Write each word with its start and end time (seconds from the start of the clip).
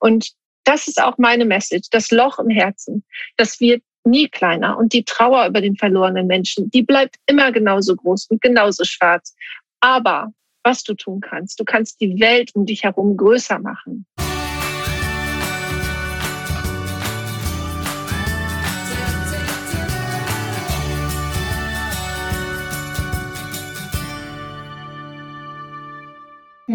Und 0.00 0.32
das 0.64 0.88
ist 0.88 1.02
auch 1.02 1.16
meine 1.18 1.44
Message, 1.44 1.88
das 1.90 2.10
Loch 2.10 2.38
im 2.38 2.50
Herzen. 2.50 3.04
Das 3.36 3.60
wird 3.60 3.82
nie 4.04 4.28
kleiner. 4.28 4.78
Und 4.78 4.92
die 4.92 5.04
Trauer 5.04 5.46
über 5.46 5.60
den 5.60 5.76
verlorenen 5.76 6.26
Menschen, 6.26 6.70
die 6.70 6.82
bleibt 6.82 7.16
immer 7.26 7.52
genauso 7.52 7.94
groß 7.96 8.26
und 8.30 8.40
genauso 8.40 8.84
schwarz. 8.84 9.34
Aber 9.80 10.32
was 10.62 10.82
du 10.82 10.94
tun 10.94 11.20
kannst, 11.20 11.58
du 11.60 11.64
kannst 11.64 12.00
die 12.00 12.20
Welt 12.20 12.50
um 12.54 12.66
dich 12.66 12.84
herum 12.84 13.16
größer 13.16 13.58
machen. 13.58 14.06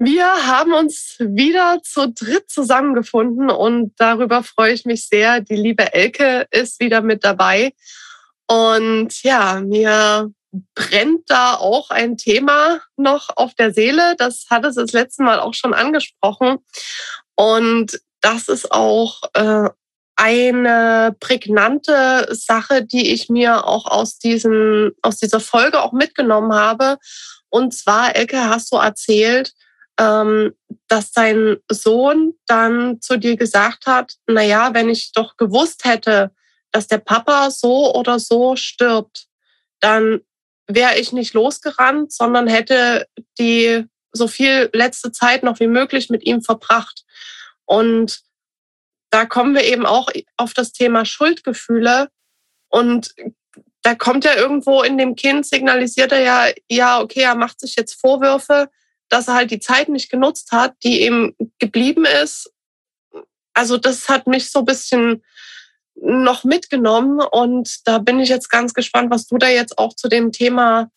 Wir 0.00 0.46
haben 0.46 0.74
uns 0.74 1.16
wieder 1.18 1.80
zu 1.82 2.12
dritt 2.12 2.48
zusammengefunden 2.48 3.50
und 3.50 3.94
darüber 3.96 4.44
freue 4.44 4.72
ich 4.72 4.84
mich 4.84 5.08
sehr. 5.08 5.40
Die 5.40 5.56
liebe 5.56 5.92
Elke 5.92 6.46
ist 6.52 6.78
wieder 6.78 7.00
mit 7.00 7.24
dabei. 7.24 7.72
Und 8.46 9.24
ja, 9.24 9.60
mir 9.60 10.30
brennt 10.74 11.28
da 11.28 11.54
auch 11.54 11.90
ein 11.90 12.16
Thema 12.16 12.80
noch 12.96 13.30
auf 13.36 13.54
der 13.54 13.74
Seele. 13.74 14.14
Das 14.18 14.46
hat 14.48 14.64
es 14.64 14.76
das 14.76 14.92
letzte 14.92 15.24
Mal 15.24 15.40
auch 15.40 15.54
schon 15.54 15.74
angesprochen. 15.74 16.58
Und 17.34 18.00
das 18.20 18.46
ist 18.46 18.70
auch 18.70 19.20
äh, 19.34 19.68
eine 20.14 21.16
prägnante 21.18 22.28
Sache, 22.30 22.84
die 22.84 23.12
ich 23.12 23.28
mir 23.28 23.66
auch 23.66 23.86
aus, 23.86 24.18
diesen, 24.18 24.92
aus 25.02 25.18
dieser 25.18 25.40
Folge 25.40 25.82
auch 25.82 25.92
mitgenommen 25.92 26.52
habe. 26.52 26.98
Und 27.50 27.74
zwar, 27.74 28.14
Elke, 28.14 28.48
hast 28.48 28.72
du 28.72 28.76
erzählt, 28.76 29.54
dass 29.98 31.10
dein 31.12 31.56
Sohn 31.68 32.34
dann 32.46 33.00
zu 33.00 33.16
dir 33.16 33.36
gesagt 33.36 33.86
hat, 33.86 34.14
na 34.28 34.42
ja, 34.42 34.72
wenn 34.72 34.88
ich 34.88 35.10
doch 35.12 35.36
gewusst 35.36 35.84
hätte, 35.84 36.30
dass 36.70 36.86
der 36.86 36.98
Papa 36.98 37.50
so 37.50 37.92
oder 37.94 38.20
so 38.20 38.54
stirbt, 38.54 39.26
dann 39.80 40.20
wäre 40.68 40.98
ich 40.98 41.12
nicht 41.12 41.34
losgerannt, 41.34 42.12
sondern 42.12 42.46
hätte 42.46 43.08
die 43.40 43.86
so 44.12 44.28
viel 44.28 44.70
letzte 44.72 45.10
Zeit 45.10 45.42
noch 45.42 45.58
wie 45.58 45.66
möglich 45.66 46.10
mit 46.10 46.24
ihm 46.24 46.42
verbracht. 46.42 47.04
Und 47.64 48.20
da 49.10 49.24
kommen 49.24 49.54
wir 49.54 49.64
eben 49.64 49.86
auch 49.86 50.10
auf 50.36 50.54
das 50.54 50.72
Thema 50.72 51.04
Schuldgefühle. 51.04 52.08
Und 52.68 53.14
da 53.82 53.94
kommt 53.94 54.24
ja 54.24 54.36
irgendwo 54.36 54.82
in 54.82 54.98
dem 54.98 55.16
Kind, 55.16 55.46
signalisiert 55.46 56.12
er 56.12 56.20
ja, 56.20 56.46
ja, 56.68 57.00
okay, 57.00 57.22
er 57.22 57.34
macht 57.34 57.60
sich 57.60 57.76
jetzt 57.76 58.00
Vorwürfe, 58.00 58.68
dass 59.08 59.28
er 59.28 59.34
halt 59.34 59.50
die 59.50 59.60
Zeit 59.60 59.88
nicht 59.88 60.10
genutzt 60.10 60.52
hat, 60.52 60.74
die 60.82 61.06
ihm 61.06 61.34
geblieben 61.58 62.04
ist. 62.22 62.52
Also 63.54 63.76
das 63.76 64.08
hat 64.08 64.26
mich 64.26 64.50
so 64.50 64.60
ein 64.60 64.64
bisschen 64.64 65.22
noch 66.00 66.44
mitgenommen 66.44 67.20
und 67.20 67.86
da 67.86 67.98
bin 67.98 68.20
ich 68.20 68.28
jetzt 68.28 68.50
ganz 68.50 68.72
gespannt, 68.72 69.10
was 69.10 69.26
du 69.26 69.36
da 69.36 69.48
jetzt 69.48 69.78
auch 69.78 69.94
zu 69.94 70.08
dem 70.08 70.30
Thema 70.30 70.90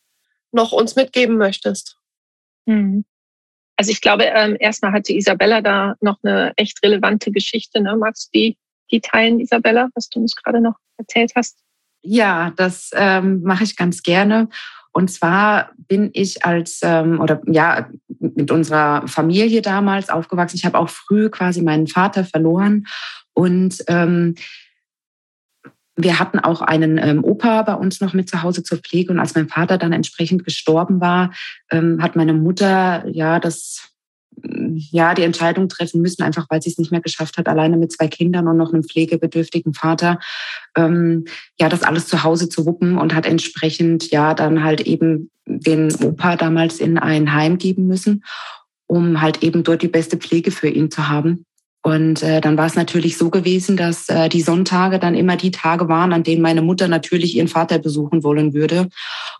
noch 0.51 0.71
uns 0.71 0.95
mitgeben 0.95 1.37
möchtest. 1.37 1.97
Hm. 2.67 3.05
Also 3.77 3.91
ich 3.91 4.01
glaube, 4.01 4.25
ähm, 4.25 4.57
erstmal 4.59 4.91
hatte 4.91 5.13
Isabella 5.13 5.61
da 5.61 5.95
noch 6.01 6.19
eine 6.23 6.53
echt 6.55 6.83
relevante 6.83 7.31
Geschichte. 7.31 7.81
Ne? 7.81 7.95
Magst 7.95 8.27
du 8.27 8.37
die, 8.37 8.57
die 8.91 9.01
teilen, 9.01 9.39
Isabella, 9.39 9.89
was 9.95 10.07
du 10.09 10.19
uns 10.19 10.35
gerade 10.35 10.61
noch 10.61 10.75
erzählt 10.97 11.31
hast? 11.35 11.57
Ja, 12.03 12.51
das 12.57 12.91
ähm, 12.93 13.41
mache 13.41 13.63
ich 13.63 13.75
ganz 13.75 14.03
gerne. 14.03 14.49
Und 14.91 15.09
zwar 15.09 15.71
bin 15.77 16.09
ich 16.13 16.45
als 16.45 16.81
ähm, 16.83 17.19
oder 17.19 17.41
ja 17.45 17.89
mit 18.19 18.51
unserer 18.51 19.07
Familie 19.07 19.61
damals 19.61 20.09
aufgewachsen. 20.09 20.57
Ich 20.57 20.65
habe 20.65 20.77
auch 20.77 20.89
früh 20.89 21.29
quasi 21.29 21.61
meinen 21.61 21.87
Vater 21.87 22.25
verloren 22.25 22.85
und 23.33 23.83
ähm, 23.87 24.35
wir 25.95 26.19
hatten 26.19 26.39
auch 26.39 26.61
einen 26.61 26.97
ähm, 26.97 27.23
Opa 27.23 27.63
bei 27.63 27.73
uns 27.73 28.01
noch 28.01 28.13
mit 28.13 28.29
zu 28.29 28.43
Hause 28.43 28.63
zur 28.63 28.79
Pflege 28.79 29.11
und 29.11 29.19
als 29.19 29.35
mein 29.35 29.49
Vater 29.49 29.77
dann 29.77 29.93
entsprechend 29.93 30.45
gestorben 30.45 31.01
war, 31.01 31.31
ähm, 31.69 32.01
hat 32.01 32.15
meine 32.15 32.33
Mutter 32.33 33.07
ja 33.09 33.39
das 33.39 33.90
ja, 34.91 35.13
die 35.13 35.23
Entscheidung 35.23 35.69
treffen 35.69 36.01
müssen, 36.01 36.23
einfach 36.23 36.47
weil 36.49 36.61
sie 36.61 36.69
es 36.69 36.77
nicht 36.77 36.91
mehr 36.91 37.01
geschafft 37.01 37.37
hat, 37.37 37.47
alleine 37.47 37.77
mit 37.77 37.91
zwei 37.91 38.07
Kindern 38.07 38.47
und 38.47 38.57
noch 38.57 38.73
einem 38.73 38.83
pflegebedürftigen 38.83 39.73
Vater, 39.73 40.19
ähm, 40.75 41.25
ja, 41.59 41.69
das 41.69 41.83
alles 41.83 42.07
zu 42.07 42.23
Hause 42.23 42.49
zu 42.49 42.65
wuppen 42.65 42.97
und 42.97 43.13
hat 43.13 43.25
entsprechend 43.25 44.11
ja 44.11 44.33
dann 44.33 44.63
halt 44.63 44.81
eben 44.81 45.29
den 45.45 45.93
Opa 45.95 46.35
damals 46.35 46.79
in 46.79 46.97
ein 46.97 47.33
Heim 47.33 47.57
geben 47.57 47.87
müssen, 47.87 48.23
um 48.87 49.21
halt 49.21 49.43
eben 49.43 49.63
dort 49.63 49.81
die 49.81 49.87
beste 49.87 50.17
Pflege 50.17 50.51
für 50.51 50.69
ihn 50.69 50.91
zu 50.91 51.07
haben. 51.07 51.45
Und 51.83 52.21
äh, 52.21 52.41
dann 52.41 52.57
war 52.57 52.67
es 52.67 52.75
natürlich 52.75 53.17
so 53.17 53.31
gewesen, 53.31 53.75
dass 53.75 54.07
äh, 54.07 54.29
die 54.29 54.41
Sonntage 54.41 54.99
dann 54.99 55.15
immer 55.15 55.35
die 55.35 55.49
Tage 55.49 55.87
waren, 55.87 56.13
an 56.13 56.21
denen 56.21 56.41
meine 56.41 56.61
Mutter 56.61 56.87
natürlich 56.87 57.35
ihren 57.35 57.47
Vater 57.47 57.79
besuchen 57.79 58.23
wollen 58.23 58.53
würde. 58.53 58.89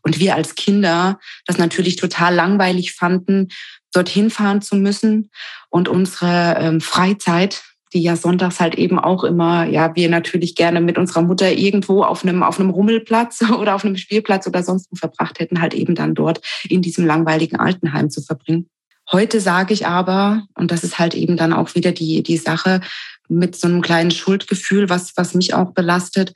Und 0.01 0.19
wir 0.19 0.35
als 0.35 0.55
Kinder 0.55 1.19
das 1.45 1.59
natürlich 1.59 1.97
total 1.97 2.33
langweilig 2.33 2.93
fanden, 2.93 3.49
dorthin 3.91 4.29
fahren 4.29 4.61
zu 4.61 4.75
müssen 4.75 5.29
und 5.69 5.89
unsere 5.89 6.55
ähm, 6.59 6.81
Freizeit, 6.81 7.63
die 7.93 8.01
ja 8.01 8.15
sonntags 8.15 8.59
halt 8.59 8.75
eben 8.75 8.99
auch 8.99 9.23
immer, 9.23 9.65
ja, 9.65 9.95
wir 9.95 10.09
natürlich 10.09 10.55
gerne 10.55 10.79
mit 10.79 10.97
unserer 10.97 11.21
Mutter 11.21 11.51
irgendwo 11.51 12.03
auf 12.03 12.23
einem, 12.23 12.41
auf 12.43 12.59
einem 12.59 12.69
Rummelplatz 12.69 13.41
oder 13.57 13.75
auf 13.75 13.83
einem 13.83 13.97
Spielplatz 13.97 14.47
oder 14.47 14.63
sonst 14.63 14.87
wo 14.91 14.95
verbracht 14.95 15.39
hätten, 15.39 15.61
halt 15.61 15.73
eben 15.73 15.95
dann 15.95 16.15
dort 16.15 16.41
in 16.67 16.81
diesem 16.81 17.05
langweiligen 17.05 17.57
Altenheim 17.59 18.09
zu 18.09 18.21
verbringen. 18.21 18.69
Heute 19.11 19.41
sage 19.41 19.73
ich 19.73 19.87
aber, 19.87 20.43
und 20.55 20.71
das 20.71 20.85
ist 20.85 20.97
halt 20.97 21.15
eben 21.15 21.35
dann 21.35 21.51
auch 21.51 21.75
wieder 21.75 21.91
die, 21.91 22.23
die 22.23 22.37
Sache 22.37 22.79
mit 23.27 23.55
so 23.55 23.67
einem 23.67 23.81
kleinen 23.81 24.11
Schuldgefühl, 24.11 24.89
was, 24.89 25.13
was 25.17 25.33
mich 25.33 25.53
auch 25.53 25.71
belastet, 25.73 26.33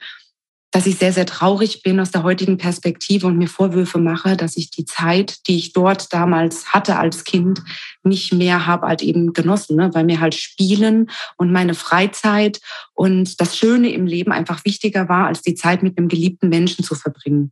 dass 0.71 0.85
ich 0.85 0.97
sehr, 0.97 1.13
sehr 1.13 1.25
traurig 1.25 1.83
bin 1.83 1.99
aus 1.99 2.11
der 2.11 2.23
heutigen 2.23 2.57
Perspektive 2.57 3.27
und 3.27 3.37
mir 3.37 3.47
Vorwürfe 3.47 3.97
mache, 3.97 4.35
dass 4.35 4.57
ich 4.57 4.71
die 4.71 4.85
Zeit, 4.85 5.47
die 5.47 5.57
ich 5.57 5.73
dort 5.73 6.11
damals 6.11 6.73
hatte 6.73 6.97
als 6.97 7.23
Kind, 7.23 7.61
nicht 8.03 8.33
mehr 8.33 8.65
habe 8.65 8.85
als 8.85 9.01
eben 9.01 9.33
genossen, 9.33 9.77
ne? 9.77 9.89
weil 9.93 10.03
mir 10.03 10.19
halt 10.19 10.35
Spielen 10.35 11.09
und 11.37 11.51
meine 11.51 11.75
Freizeit 11.75 12.59
und 12.93 13.39
das 13.39 13.57
Schöne 13.57 13.93
im 13.93 14.05
Leben 14.05 14.31
einfach 14.31 14.65
wichtiger 14.65 15.07
war, 15.07 15.27
als 15.27 15.41
die 15.41 15.55
Zeit 15.55 15.81
mit 15.81 15.97
einem 15.97 16.09
geliebten 16.09 16.49
Menschen 16.49 16.83
zu 16.83 16.95
verbringen. 16.95 17.51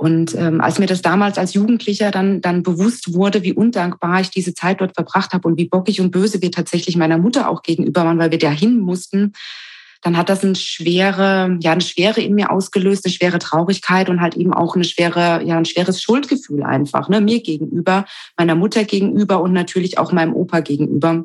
Und 0.00 0.34
ähm, 0.34 0.62
als 0.62 0.78
mir 0.78 0.86
das 0.86 1.02
damals 1.02 1.36
als 1.36 1.52
Jugendlicher 1.52 2.10
dann, 2.10 2.40
dann 2.40 2.62
bewusst 2.62 3.12
wurde, 3.12 3.42
wie 3.42 3.52
undankbar 3.52 4.22
ich 4.22 4.30
diese 4.30 4.54
Zeit 4.54 4.80
dort 4.80 4.94
verbracht 4.94 5.34
habe 5.34 5.46
und 5.46 5.58
wie 5.58 5.68
bockig 5.68 6.00
und 6.00 6.10
böse 6.10 6.40
wir 6.40 6.50
tatsächlich 6.50 6.96
meiner 6.96 7.18
Mutter 7.18 7.50
auch 7.50 7.62
gegenüber 7.62 8.04
waren, 8.04 8.18
weil 8.18 8.30
wir 8.30 8.38
dahin 8.38 8.80
mussten, 8.80 9.34
dann 10.02 10.16
hat 10.16 10.28
das 10.28 10.44
eine 10.44 10.54
schwere, 10.54 11.58
ja, 11.60 11.72
eine 11.72 11.80
Schwere 11.80 12.20
in 12.20 12.34
mir 12.34 12.50
ausgelöst, 12.50 13.04
eine 13.04 13.12
schwere 13.12 13.38
Traurigkeit 13.38 14.08
und 14.08 14.20
halt 14.20 14.36
eben 14.36 14.54
auch 14.54 14.74
eine 14.74 14.84
schwere, 14.84 15.42
ja, 15.44 15.56
ein 15.56 15.64
schweres 15.64 16.02
Schuldgefühl 16.02 16.62
einfach, 16.62 17.08
ne, 17.08 17.20
mir 17.20 17.42
gegenüber, 17.42 18.06
meiner 18.36 18.54
Mutter 18.54 18.84
gegenüber 18.84 19.42
und 19.42 19.52
natürlich 19.52 19.98
auch 19.98 20.12
meinem 20.12 20.34
Opa 20.34 20.60
gegenüber. 20.60 21.24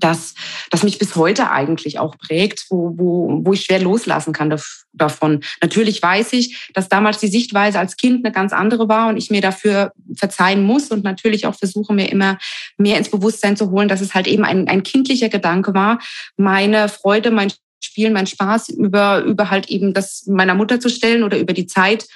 Das, 0.00 0.34
das 0.70 0.82
mich 0.82 0.98
bis 0.98 1.14
heute 1.14 1.50
eigentlich 1.50 2.00
auch 2.00 2.18
prägt, 2.18 2.66
wo, 2.68 2.94
wo, 2.96 3.40
wo 3.44 3.52
ich 3.52 3.62
schwer 3.62 3.80
loslassen 3.80 4.32
kann 4.32 4.58
davon. 4.92 5.40
Natürlich 5.62 6.02
weiß 6.02 6.32
ich, 6.32 6.68
dass 6.74 6.88
damals 6.88 7.18
die 7.18 7.28
Sichtweise 7.28 7.78
als 7.78 7.96
Kind 7.96 8.24
eine 8.24 8.32
ganz 8.32 8.52
andere 8.52 8.88
war 8.88 9.08
und 9.08 9.18
ich 9.18 9.30
mir 9.30 9.40
dafür 9.40 9.92
verzeihen 10.16 10.64
muss 10.64 10.90
und 10.90 11.04
natürlich 11.04 11.46
auch 11.46 11.54
versuche, 11.54 11.94
mir 11.94 12.10
immer 12.10 12.38
mehr 12.76 12.98
ins 12.98 13.10
Bewusstsein 13.10 13.56
zu 13.56 13.70
holen, 13.70 13.86
dass 13.86 14.00
es 14.00 14.14
halt 14.14 14.26
eben 14.26 14.44
ein, 14.44 14.66
ein 14.66 14.82
kindlicher 14.82 15.28
Gedanke 15.28 15.74
war, 15.74 16.00
meine 16.36 16.88
Freude, 16.88 17.30
mein 17.30 17.52
Spielen, 17.84 18.12
mein 18.12 18.26
Spaß 18.26 18.70
über, 18.70 19.22
über 19.22 19.50
halt 19.50 19.68
eben 19.70 19.94
das 19.94 20.26
meiner 20.26 20.54
Mutter 20.54 20.80
zu 20.80 20.88
stellen 20.88 21.22
oder 21.22 21.38
über 21.38 21.52
die 21.52 21.66
Zeit 21.66 22.06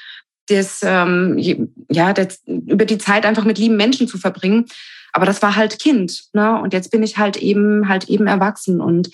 des, 0.49 0.81
ähm, 0.83 1.39
ja, 1.91 2.13
des, 2.13 2.43
über 2.47 2.85
die 2.85 2.99
Zeit 2.99 3.27
einfach 3.27 3.45
mit 3.45 3.59
lieben 3.59 3.77
Menschen 3.77 4.09
zu 4.09 4.19
verbringen. 4.19 4.67
Aber 5.13 5.27
das 5.27 5.43
war 5.43 5.57
halt 5.57 5.79
Kind, 5.79 6.25
ne? 6.33 6.61
Und 6.61 6.73
jetzt 6.73 6.91
bin 6.91 7.03
ich 7.03 7.19
halt 7.19 7.37
eben 7.37 7.89
halt 7.89 8.09
eben 8.09 8.27
erwachsen 8.27 8.81
und 8.81 9.11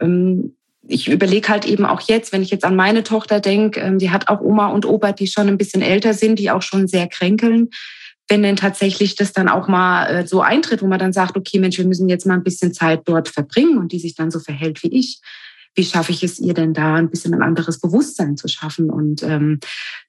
ähm, 0.00 0.56
ich 0.86 1.08
überlege 1.08 1.48
halt 1.48 1.64
eben 1.64 1.86
auch 1.86 2.00
jetzt, 2.02 2.32
wenn 2.32 2.42
ich 2.42 2.50
jetzt 2.50 2.64
an 2.64 2.76
meine 2.76 3.02
Tochter 3.02 3.40
denke, 3.40 3.80
ähm, 3.80 3.98
die 3.98 4.10
hat 4.10 4.28
auch 4.28 4.40
Oma 4.40 4.68
und 4.68 4.86
Opa, 4.86 5.12
die 5.12 5.26
schon 5.26 5.48
ein 5.48 5.58
bisschen 5.58 5.82
älter 5.82 6.14
sind, 6.14 6.38
die 6.38 6.50
auch 6.50 6.62
schon 6.62 6.88
sehr 6.88 7.08
kränkeln. 7.08 7.70
Wenn 8.28 8.42
denn 8.42 8.56
tatsächlich 8.56 9.16
das 9.16 9.32
dann 9.32 9.48
auch 9.48 9.68
mal 9.68 10.06
äh, 10.06 10.26
so 10.26 10.40
eintritt, 10.40 10.82
wo 10.82 10.86
man 10.86 10.98
dann 10.98 11.12
sagt, 11.12 11.36
okay, 11.36 11.58
Mensch, 11.58 11.78
wir 11.78 11.86
müssen 11.86 12.08
jetzt 12.08 12.26
mal 12.26 12.34
ein 12.34 12.44
bisschen 12.44 12.72
Zeit 12.72 13.02
dort 13.04 13.28
verbringen 13.28 13.78
und 13.78 13.92
die 13.92 13.98
sich 13.98 14.14
dann 14.14 14.30
so 14.30 14.40
verhält 14.40 14.82
wie 14.82 14.88
ich, 14.88 15.20
wie 15.74 15.84
schaffe 15.84 16.12
ich 16.12 16.22
es 16.22 16.38
ihr 16.38 16.54
denn 16.54 16.74
da 16.74 16.94
ein 16.94 17.10
bisschen 17.10 17.34
ein 17.34 17.42
anderes 17.42 17.80
Bewusstsein 17.80 18.36
zu 18.36 18.48
schaffen 18.48 18.90
und 18.90 19.22
ähm, 19.22 19.60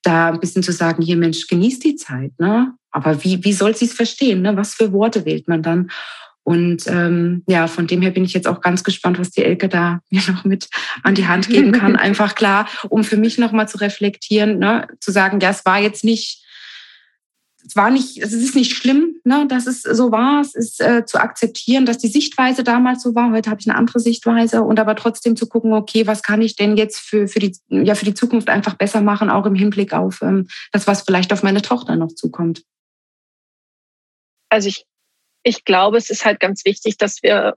da 0.02 0.28
ein 0.28 0.40
bisschen 0.40 0.62
zu 0.62 0.72
sagen, 0.72 1.02
hier 1.02 1.16
Mensch, 1.16 1.46
genießt 1.48 1.84
die 1.84 1.96
Zeit, 1.96 2.32
ne? 2.38 2.72
Aber 2.90 3.22
wie, 3.24 3.44
wie 3.44 3.52
soll 3.52 3.76
sie 3.76 3.84
es 3.84 3.92
verstehen? 3.92 4.40
Ne? 4.40 4.56
Was 4.56 4.74
für 4.74 4.92
Worte 4.92 5.26
wählt 5.26 5.48
man 5.48 5.62
dann? 5.62 5.90
Und 6.44 6.86
ähm, 6.86 7.42
ja, 7.48 7.66
von 7.66 7.88
dem 7.88 8.02
her 8.02 8.12
bin 8.12 8.24
ich 8.24 8.32
jetzt 8.32 8.46
auch 8.46 8.60
ganz 8.60 8.84
gespannt, 8.84 9.18
was 9.18 9.32
die 9.32 9.42
Elke 9.42 9.68
da 9.68 10.00
mir 10.10 10.22
noch 10.28 10.44
mit 10.44 10.68
an 11.02 11.14
die 11.14 11.26
Hand 11.26 11.48
geben 11.48 11.72
kann. 11.72 11.96
Einfach 11.96 12.34
klar, 12.34 12.68
um 12.88 13.04
für 13.04 13.16
mich 13.16 13.36
nochmal 13.36 13.68
zu 13.68 13.78
reflektieren, 13.78 14.60
ne? 14.60 14.86
zu 15.00 15.10
sagen, 15.10 15.40
ja, 15.40 15.50
es 15.50 15.66
war 15.66 15.80
jetzt 15.80 16.04
nicht 16.04 16.45
es 17.66 17.74
war 17.74 17.90
nicht, 17.90 18.18
es 18.18 18.32
ist 18.32 18.54
nicht 18.54 18.76
schlimm, 18.76 19.16
ne, 19.24 19.46
dass 19.48 19.66
es 19.66 19.82
so 19.82 20.12
war. 20.12 20.40
Es 20.40 20.54
ist 20.54 20.80
äh, 20.80 21.04
zu 21.04 21.20
akzeptieren, 21.20 21.84
dass 21.84 21.98
die 21.98 22.08
Sichtweise 22.08 22.62
damals 22.62 23.02
so 23.02 23.14
war. 23.14 23.32
Heute 23.32 23.50
habe 23.50 23.60
ich 23.60 23.68
eine 23.68 23.76
andere 23.76 23.98
Sichtweise 23.98 24.62
und 24.62 24.78
aber 24.78 24.94
trotzdem 24.94 25.36
zu 25.36 25.48
gucken, 25.48 25.72
okay, 25.72 26.06
was 26.06 26.22
kann 26.22 26.42
ich 26.42 26.54
denn 26.54 26.76
jetzt 26.76 26.98
für, 26.98 27.26
für, 27.26 27.40
die, 27.40 27.56
ja, 27.68 27.94
für 27.96 28.04
die 28.04 28.14
Zukunft 28.14 28.48
einfach 28.48 28.74
besser 28.74 29.00
machen, 29.00 29.30
auch 29.30 29.46
im 29.46 29.56
Hinblick 29.56 29.92
auf 29.92 30.22
ähm, 30.22 30.46
das, 30.70 30.86
was 30.86 31.02
vielleicht 31.02 31.32
auf 31.32 31.42
meine 31.42 31.62
Tochter 31.62 31.96
noch 31.96 32.12
zukommt. 32.12 32.62
Also 34.48 34.68
ich, 34.68 34.86
ich 35.42 35.64
glaube, 35.64 35.96
es 35.96 36.08
ist 36.08 36.24
halt 36.24 36.38
ganz 36.38 36.64
wichtig, 36.64 36.98
dass 36.98 37.22
wir, 37.22 37.54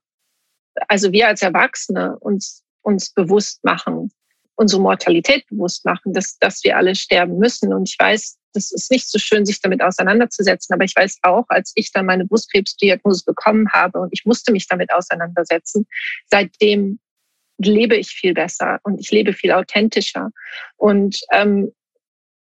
also 0.87 1.11
wir 1.11 1.27
als 1.27 1.43
Erwachsene 1.43 2.17
uns, 2.19 2.63
uns 2.81 3.11
bewusst 3.11 3.63
machen, 3.63 4.11
unsere 4.59 4.81
Mortalität 4.81 5.47
bewusst 5.47 5.85
machen, 5.85 6.13
dass, 6.13 6.37
dass 6.39 6.61
wir 6.65 6.75
alle 6.75 6.93
sterben 6.93 7.37
müssen. 7.37 7.73
Und 7.73 7.87
ich 7.89 7.97
weiß, 7.97 8.37
das 8.53 8.73
ist 8.73 8.91
nicht 8.91 9.09
so 9.09 9.17
schön, 9.17 9.45
sich 9.45 9.61
damit 9.61 9.81
auseinanderzusetzen. 9.81 10.73
Aber 10.73 10.83
ich 10.83 10.93
weiß 10.95 11.19
auch, 11.23 11.45
als 11.47 11.71
ich 11.75 11.93
dann 11.93 12.05
meine 12.05 12.25
Brustkrebsdiagnose 12.25 13.23
bekommen 13.25 13.71
habe 13.71 13.99
und 13.99 14.09
ich 14.11 14.25
musste 14.25 14.51
mich 14.51 14.67
damit 14.67 14.91
auseinandersetzen, 14.91 15.87
seitdem 16.29 16.99
lebe 17.57 17.95
ich 17.95 18.09
viel 18.09 18.33
besser 18.33 18.79
und 18.83 18.99
ich 18.99 19.11
lebe 19.11 19.31
viel 19.31 19.53
authentischer. 19.53 20.29
Und 20.75 21.21
ähm, 21.31 21.71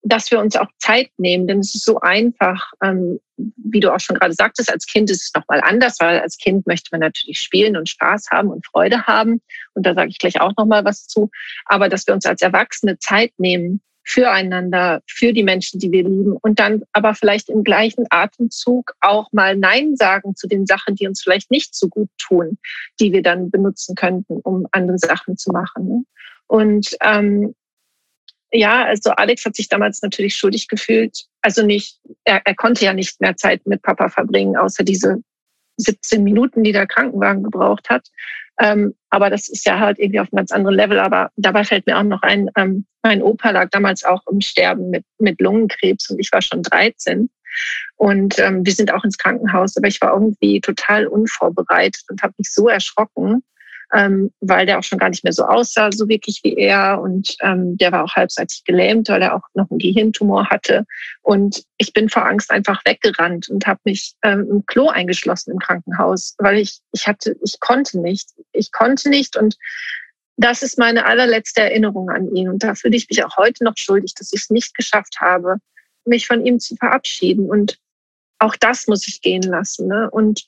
dass 0.01 0.31
wir 0.31 0.39
uns 0.39 0.55
auch 0.55 0.67
Zeit 0.77 1.09
nehmen, 1.17 1.47
denn 1.47 1.59
es 1.59 1.75
ist 1.75 1.85
so 1.85 1.99
einfach, 1.99 2.71
ähm, 2.81 3.19
wie 3.37 3.79
du 3.79 3.93
auch 3.93 3.99
schon 3.99 4.17
gerade 4.17 4.33
sagtest, 4.33 4.71
als 4.71 4.85
Kind 4.85 5.09
ist 5.09 5.23
es 5.23 5.31
nochmal 5.33 5.61
anders, 5.61 5.97
weil 5.99 6.19
als 6.19 6.37
Kind 6.37 6.67
möchte 6.67 6.89
man 6.91 7.01
natürlich 7.01 7.39
spielen 7.39 7.75
und 7.75 7.89
Spaß 7.89 8.27
haben 8.31 8.49
und 8.49 8.65
Freude 8.65 9.07
haben. 9.07 9.41
Und 9.73 9.85
da 9.85 9.93
sage 9.93 10.09
ich 10.09 10.19
gleich 10.19 10.39
auch 10.41 10.53
nochmal 10.57 10.85
was 10.85 11.07
zu. 11.07 11.29
Aber 11.65 11.89
dass 11.89 12.07
wir 12.07 12.13
uns 12.13 12.25
als 12.25 12.41
Erwachsene 12.41 12.97
Zeit 12.99 13.31
nehmen, 13.37 13.81
füreinander, 14.09 15.03
für 15.07 15.33
die 15.33 15.43
Menschen, 15.43 15.79
die 15.79 15.91
wir 15.91 16.03
lieben 16.03 16.35
und 16.41 16.59
dann 16.59 16.81
aber 16.93 17.13
vielleicht 17.13 17.49
im 17.49 17.63
gleichen 17.63 18.05
Atemzug 18.09 18.93
auch 19.01 19.31
mal 19.33 19.55
Nein 19.55 19.95
sagen 19.95 20.35
zu 20.35 20.47
den 20.47 20.65
Sachen, 20.65 20.95
die 20.95 21.07
uns 21.07 21.21
vielleicht 21.21 21.51
nicht 21.51 21.75
so 21.75 21.87
gut 21.89 22.09
tun, 22.17 22.57
die 22.99 23.11
wir 23.11 23.21
dann 23.21 23.51
benutzen 23.51 23.95
könnten, 23.95 24.39
um 24.41 24.65
andere 24.71 24.97
Sachen 24.97 25.37
zu 25.37 25.51
machen. 25.51 25.87
Ne? 25.87 26.03
Und 26.47 26.97
ähm, 27.01 27.53
ja, 28.51 28.85
also 28.85 29.11
Alex 29.11 29.45
hat 29.45 29.55
sich 29.55 29.69
damals 29.69 30.01
natürlich 30.01 30.35
schuldig 30.35 30.67
gefühlt. 30.67 31.25
Also 31.41 31.65
nicht, 31.65 31.99
er, 32.23 32.41
er 32.45 32.55
konnte 32.55 32.85
ja 32.85 32.93
nicht 32.93 33.21
mehr 33.21 33.35
Zeit 33.35 33.65
mit 33.65 33.81
Papa 33.81 34.09
verbringen, 34.09 34.57
außer 34.57 34.83
diese 34.83 35.21
17 35.77 36.23
Minuten, 36.23 36.63
die 36.63 36.71
der 36.71 36.87
Krankenwagen 36.87 37.43
gebraucht 37.43 37.89
hat. 37.89 38.07
Ähm, 38.59 38.95
aber 39.09 39.29
das 39.29 39.47
ist 39.47 39.65
ja 39.65 39.79
halt 39.79 39.99
irgendwie 39.99 40.19
auf 40.19 40.27
einem 40.31 40.37
ganz 40.37 40.51
anderen 40.51 40.75
Level. 40.75 40.99
Aber 40.99 41.31
dabei 41.37 41.63
fällt 41.63 41.85
mir 41.85 41.97
auch 41.97 42.03
noch 42.03 42.21
ein, 42.23 42.49
ähm, 42.57 42.85
mein 43.03 43.21
Opa 43.21 43.51
lag 43.51 43.69
damals 43.69 44.03
auch 44.03 44.25
im 44.27 44.41
Sterben 44.41 44.89
mit, 44.89 45.05
mit 45.19 45.39
Lungenkrebs 45.39 46.09
und 46.09 46.19
ich 46.19 46.31
war 46.31 46.41
schon 46.41 46.63
13. 46.63 47.29
Und 47.95 48.37
ähm, 48.39 48.65
wir 48.65 48.73
sind 48.73 48.93
auch 48.93 49.03
ins 49.03 49.17
Krankenhaus, 49.17 49.77
aber 49.77 49.87
ich 49.87 50.01
war 50.01 50.13
irgendwie 50.13 50.59
total 50.59 51.07
unvorbereitet 51.07 52.03
und 52.09 52.21
habe 52.21 52.33
mich 52.37 52.51
so 52.51 52.67
erschrocken 52.67 53.43
ähm, 53.94 54.31
weil 54.39 54.65
der 54.65 54.80
auch 54.80 54.83
schon 54.83 55.00
gar 55.00 55.09
nicht 55.09 55.24
mehr 55.24 55.33
so 55.33 55.45
aussah, 55.45 55.91
so 55.91 56.07
wirklich 56.07 56.41
wie 56.44 56.56
er. 56.56 57.01
Und 57.01 57.36
ähm, 57.41 57.77
der 57.77 57.91
war 57.91 58.03
auch 58.03 58.15
halbseitig 58.15 58.63
gelähmt, 58.65 59.09
weil 59.09 59.21
er 59.21 59.36
auch 59.36 59.44
noch 59.53 59.69
einen 59.69 59.80
Gehirntumor 59.80 60.50
hatte. 60.50 60.86
Und 61.21 61.63
ich 61.77 61.94
bin 61.94 62.09
vor 62.09 62.25
Angst 62.25 62.51
einfach 62.51 62.81
weggerannt 62.86 63.50
und 63.50 63.65
habe 63.65 63.80
mich 63.86 64.13
ähm, 64.24 64.47
im 64.50 64.65
Klo 64.65 64.89
eingeschlossen 64.89 65.51
im 65.51 65.59
Krankenhaus, 65.59 66.36
weil 66.38 66.59
ich, 66.59 66.80
ich 66.91 67.07
hatte, 67.07 67.36
ich 67.44 67.59
konnte 67.59 68.00
nicht. 68.00 68.30
Ich 68.51 68.71
konnte 68.71 69.09
nicht 69.09 69.36
und 69.38 69.56
das 70.38 70.63
ist 70.63 70.77
meine 70.77 71.06
allerletzte 71.06 71.62
Erinnerung 71.62 72.09
an 72.09 72.33
ihn. 72.33 72.47
Und 72.47 72.63
da 72.63 72.74
fühle 72.74 72.95
ich 72.95 73.09
mich 73.09 73.25
auch 73.25 73.35
heute 73.35 73.63
noch 73.65 73.75
schuldig, 73.75 74.13
dass 74.15 74.31
ich 74.31 74.44
es 74.44 74.50
nicht 74.50 74.74
geschafft 74.74 75.18
habe, 75.19 75.57
mich 76.06 76.27
von 76.27 76.45
ihm 76.45 76.59
zu 76.59 76.77
verabschieden. 76.77 77.50
Und 77.50 77.77
auch 78.39 78.56
das 78.56 78.88
muss 78.88 79.06
ich 79.07 79.21
gehen 79.21 79.42
lassen. 79.42 79.88
Ne? 79.88 80.09
Und 80.09 80.47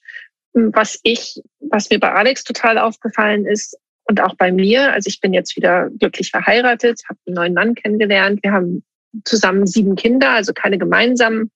was 0.53 0.99
ich, 1.03 1.41
was 1.59 1.89
mir 1.89 1.99
bei 1.99 2.11
Alex 2.11 2.43
total 2.43 2.77
aufgefallen 2.77 3.45
ist 3.45 3.77
und 4.03 4.21
auch 4.21 4.35
bei 4.35 4.51
mir, 4.51 4.91
also 4.91 5.07
ich 5.07 5.19
bin 5.21 5.33
jetzt 5.33 5.55
wieder 5.55 5.89
glücklich 5.99 6.31
verheiratet, 6.31 7.01
habe 7.07 7.19
einen 7.25 7.35
neuen 7.35 7.53
Mann 7.53 7.75
kennengelernt, 7.75 8.43
wir 8.43 8.51
haben 8.51 8.83
zusammen 9.25 9.67
sieben 9.67 9.95
Kinder, 9.95 10.31
also 10.31 10.53
keine 10.53 10.77
gemeinsamen. 10.77 11.51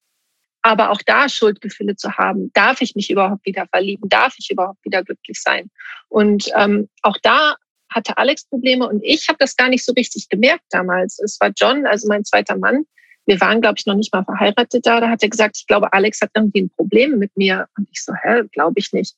Aber 0.61 0.89
auch 0.89 1.01
da 1.05 1.29
Schuldgefühle 1.29 1.95
zu 1.95 2.13
haben, 2.13 2.51
darf 2.53 2.81
ich 2.81 2.95
mich 2.95 3.11
überhaupt 3.11 3.45
wieder 3.45 3.67
verlieben, 3.67 4.09
darf 4.09 4.35
ich 4.39 4.49
überhaupt 4.49 4.83
wieder 4.83 5.03
glücklich 5.03 5.39
sein? 5.39 5.69
Und 6.09 6.49
ähm, 6.55 6.89
auch 7.03 7.17
da 7.21 7.55
hatte 7.89 8.17
Alex 8.17 8.45
Probleme 8.45 8.87
und 8.87 9.01
ich 9.03 9.27
habe 9.29 9.37
das 9.39 9.55
gar 9.55 9.69
nicht 9.69 9.85
so 9.85 9.93
richtig 9.93 10.27
gemerkt 10.27 10.65
damals. 10.71 11.19
Es 11.19 11.39
war 11.39 11.51
John, 11.55 11.85
also 11.85 12.07
mein 12.07 12.25
zweiter 12.25 12.57
Mann, 12.57 12.85
wir 13.25 13.41
waren, 13.41 13.61
glaube 13.61 13.75
ich, 13.77 13.85
noch 13.85 13.95
nicht 13.95 14.13
mal 14.13 14.23
verheiratet 14.23 14.85
da. 14.85 14.99
Da 14.99 15.09
hat 15.09 15.23
er 15.23 15.29
gesagt, 15.29 15.57
ich 15.57 15.67
glaube, 15.67 15.91
Alex 15.93 16.21
hat 16.21 16.31
irgendwie 16.35 16.63
ein 16.63 16.69
Problem 16.69 17.17
mit 17.17 17.35
mir. 17.35 17.67
Und 17.77 17.87
ich 17.91 18.03
so, 18.03 18.13
hä, 18.13 18.43
glaube 18.51 18.75
ich 18.77 18.93
nicht. 18.93 19.15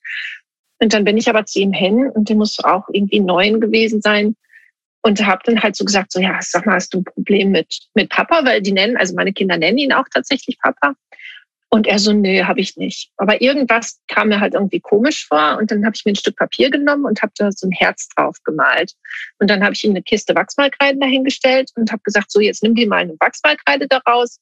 Und 0.79 0.93
dann 0.93 1.03
bin 1.03 1.17
ich 1.17 1.29
aber 1.29 1.45
zu 1.45 1.59
ihm 1.59 1.73
hin 1.73 2.09
und 2.13 2.29
der 2.29 2.35
muss 2.35 2.63
auch 2.63 2.87
irgendwie 2.91 3.19
neun 3.19 3.59
gewesen 3.59 4.01
sein. 4.01 4.35
Und 5.03 5.25
habe 5.25 5.41
dann 5.45 5.61
halt 5.61 5.75
so 5.75 5.85
gesagt, 5.85 6.11
so, 6.11 6.19
ja, 6.19 6.37
sag 6.41 6.65
mal, 6.65 6.75
hast 6.75 6.93
du 6.93 6.99
ein 6.99 7.03
Problem 7.03 7.51
mit, 7.51 7.79
mit 7.93 8.09
Papa? 8.09 8.43
Weil 8.43 8.61
die 8.61 8.73
nennen, 8.73 8.97
also 8.97 9.15
meine 9.15 9.31
Kinder 9.31 9.57
nennen 9.57 9.77
ihn 9.77 9.93
auch 9.93 10.05
tatsächlich 10.13 10.59
Papa. 10.59 10.95
Und 11.69 11.85
er 11.85 11.99
so, 11.99 12.13
nö, 12.13 12.43
habe 12.43 12.61
ich 12.61 12.77
nicht. 12.77 13.11
Aber 13.17 13.41
irgendwas 13.41 13.99
kam 14.07 14.29
mir 14.29 14.39
halt 14.39 14.53
irgendwie 14.53 14.79
komisch 14.79 15.27
vor. 15.27 15.57
Und 15.59 15.69
dann 15.69 15.85
habe 15.85 15.95
ich 15.95 16.05
mir 16.05 16.13
ein 16.13 16.15
Stück 16.15 16.37
Papier 16.37 16.69
genommen 16.69 17.05
und 17.05 17.21
habe 17.21 17.33
da 17.35 17.51
so 17.51 17.67
ein 17.67 17.71
Herz 17.71 18.07
drauf 18.15 18.37
gemalt. 18.45 18.93
Und 19.39 19.49
dann 19.49 19.61
habe 19.63 19.73
ich 19.73 19.83
ihm 19.83 19.91
eine 19.91 20.01
Kiste 20.01 20.33
Wachsmalkreide 20.33 20.97
dahingestellt 20.97 21.71
und 21.75 21.91
habe 21.91 22.01
gesagt, 22.03 22.31
so, 22.31 22.39
jetzt 22.39 22.63
nimm 22.63 22.75
dir 22.75 22.87
mal 22.87 23.01
eine 23.01 23.15
Wachsmalkreide 23.19 23.87
daraus 23.89 24.39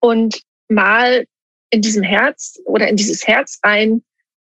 und 0.00 0.42
mal 0.68 1.24
in 1.70 1.80
diesem 1.80 2.02
Herz 2.02 2.60
oder 2.66 2.88
in 2.88 2.96
dieses 2.96 3.26
Herz 3.26 3.58
rein, 3.64 4.02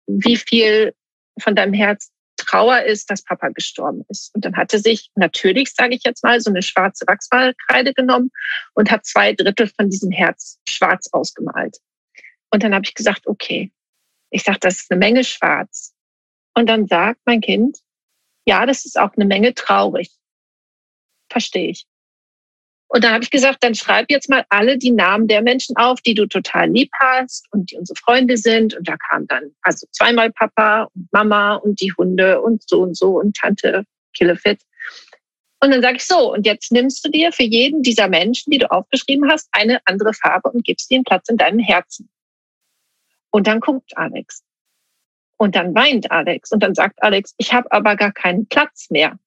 wie 0.06 0.38
viel 0.38 0.94
von 1.40 1.56
deinem 1.56 1.74
Herz 1.74 2.12
Trauer 2.38 2.82
ist, 2.82 3.10
dass 3.10 3.24
Papa 3.24 3.50
gestorben 3.50 4.04
ist. 4.10 4.34
Und 4.36 4.46
dann 4.46 4.56
hatte 4.58 4.80
sich 4.80 5.10
natürlich, 5.16 5.74
sage 5.74 5.96
ich 5.96 6.02
jetzt 6.04 6.24
mal, 6.24 6.40
so 6.42 6.50
eine 6.50 6.62
schwarze 6.62 7.06
Wachsmalkreide 7.08 7.94
genommen 7.94 8.32
und 8.74 8.92
hat 8.92 9.06
zwei 9.06 9.34
Drittel 9.34 9.68
von 9.68 9.90
diesem 9.90 10.12
Herz 10.12 10.60
schwarz 10.68 11.10
ausgemalt. 11.12 11.78
Und 12.54 12.62
dann 12.62 12.76
habe 12.76 12.86
ich 12.86 12.94
gesagt, 12.94 13.26
okay. 13.26 13.72
Ich 14.30 14.44
sage, 14.44 14.60
das 14.60 14.76
ist 14.76 14.92
eine 14.92 15.00
Menge 15.00 15.24
schwarz. 15.24 15.96
Und 16.54 16.70
dann 16.70 16.86
sagt 16.86 17.20
mein 17.26 17.42
Kind, 17.42 17.80
ja, 18.46 18.68
das 18.68 18.86
ist 18.86 19.00
auch 19.00 19.12
eine 19.16 19.26
Menge 19.26 19.56
traurig. 19.56 20.12
Verstehe 21.32 21.72
ich. 21.72 21.86
Und 22.90 23.04
dann 23.04 23.14
habe 23.14 23.24
ich 23.24 23.32
gesagt, 23.32 23.64
dann 23.64 23.74
schreib 23.74 24.06
jetzt 24.12 24.30
mal 24.30 24.46
alle 24.50 24.78
die 24.78 24.92
Namen 24.92 25.28
der 25.28 25.42
Menschen 25.42 25.76
auf, 25.78 26.00
die 26.02 26.14
du 26.14 26.28
total 26.28 26.70
lieb 26.70 26.92
hast 27.00 27.48
und 27.52 27.72
die 27.72 27.76
unsere 27.76 27.98
Freunde 27.98 28.38
sind. 28.38 28.76
Und 28.76 28.88
da 28.88 28.98
kam 28.98 29.26
dann 29.26 29.56
also 29.64 29.88
zweimal 29.92 30.32
Papa 30.32 30.84
und 30.94 31.12
Mama 31.12 31.56
und 31.56 31.82
die 31.82 31.92
Hunde 31.98 32.40
und 32.40 32.62
so 32.70 32.84
und 32.84 32.96
so 32.96 33.20
und 33.20 33.36
Tante 33.36 33.84
Killefit. 34.16 34.62
Und 35.60 35.72
dann 35.72 35.82
sage 35.82 35.96
ich 35.96 36.06
so, 36.06 36.34
und 36.34 36.46
jetzt 36.46 36.72
nimmst 36.72 37.04
du 37.04 37.10
dir 37.10 37.32
für 37.32 37.44
jeden 37.44 37.82
dieser 37.82 38.10
Menschen, 38.10 38.52
die 38.52 38.60
du 38.60 38.70
aufgeschrieben 38.70 39.28
hast, 39.32 39.50
eine 39.54 39.80
andere 39.86 40.14
Farbe 40.14 40.52
und 40.52 40.64
gibst 40.64 40.92
ihnen 40.92 41.04
Platz 41.04 41.30
in 41.30 41.38
deinem 41.38 41.60
Herzen. 41.60 42.10
Und 43.34 43.48
dann 43.48 43.60
guckt 43.60 43.98
Alex. 43.98 44.44
Und 45.38 45.56
dann 45.56 45.74
weint 45.74 46.12
Alex. 46.12 46.52
Und 46.52 46.62
dann 46.62 46.76
sagt 46.76 47.02
Alex, 47.02 47.34
ich 47.38 47.52
habe 47.52 47.72
aber 47.72 47.96
gar 47.96 48.12
keinen 48.12 48.48
Platz 48.48 48.92
mehr. 48.92 49.18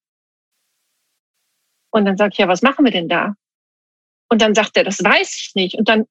Und 1.91 2.05
dann 2.05 2.17
sage 2.17 2.31
ich, 2.33 2.39
ja, 2.39 2.47
was 2.47 2.63
machen 2.63 2.85
wir 2.85 2.93
denn 2.93 3.09
da? 3.09 3.35
Und 4.29 4.43
dann 4.43 4.55
sagt 4.55 4.77
er, 4.77 4.85
das 4.85 5.03
weiß 5.03 5.37
ich 5.37 5.55
nicht. 5.55 5.75
Und 5.77 5.89
dann, 5.89 6.05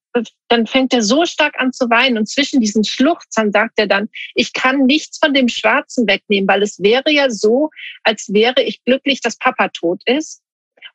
dann 0.49 0.67
fängt 0.67 0.93
er 0.93 1.01
so 1.03 1.25
stark 1.25 1.59
an 1.59 1.71
zu 1.71 1.89
weinen. 1.89 2.17
Und 2.17 2.27
zwischen 2.27 2.59
diesen 2.59 2.83
Schluchzern 2.83 3.51
sagt 3.51 3.79
er 3.79 3.87
dann, 3.87 4.09
ich 4.35 4.51
kann 4.53 4.85
nichts 4.85 5.17
von 5.17 5.33
dem 5.33 5.47
Schwarzen 5.47 6.07
wegnehmen, 6.07 6.47
weil 6.47 6.63
es 6.63 6.81
wäre 6.81 7.11
ja 7.11 7.29
so, 7.29 7.69
als 8.03 8.31
wäre 8.33 8.61
ich 8.61 8.83
glücklich, 8.83 9.21
dass 9.21 9.37
Papa 9.37 9.69
tot 9.69 10.01
ist. 10.05 10.41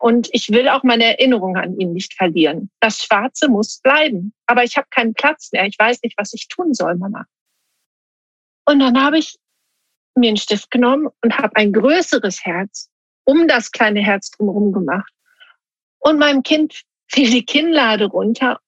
Und 0.01 0.31
ich 0.33 0.49
will 0.49 0.69
auch 0.69 0.83
meine 0.83 1.05
Erinnerung 1.05 1.57
an 1.57 1.79
ihn 1.79 1.93
nicht 1.93 2.15
verlieren. 2.15 2.71
Das 2.81 3.05
Schwarze 3.05 3.49
muss 3.49 3.81
bleiben. 3.81 4.33
Aber 4.47 4.65
ich 4.65 4.79
habe 4.79 4.89
keinen 4.91 5.13
Platz 5.13 5.53
mehr. 5.53 5.67
Ich 5.67 5.79
weiß 5.79 6.03
nicht, 6.03 6.17
was 6.17 6.33
ich 6.33 6.49
tun 6.49 6.73
soll, 6.73 6.97
Mama. 6.97 7.27
Und 8.65 8.81
dann 8.81 9.03
habe 9.03 9.19
ich 9.19 9.37
mir 10.15 10.29
einen 10.29 10.39
Stift 10.39 10.71
genommen 10.71 11.09
und 11.23 11.39
habe 11.39 11.55
ein 11.57 11.73
größeres 11.73 12.45
Herz 12.45 12.89
um 13.25 13.47
das 13.47 13.73
kleine 13.73 14.01
Herz 14.01 14.31
drumherum 14.31 14.73
gemacht. 14.73 15.13
Und 15.99 16.19
meinem 16.19 16.43
Kind 16.43 16.83
fiel 17.07 17.31
die 17.31 17.45
Kinnlade 17.45 18.07
runter 18.07 18.59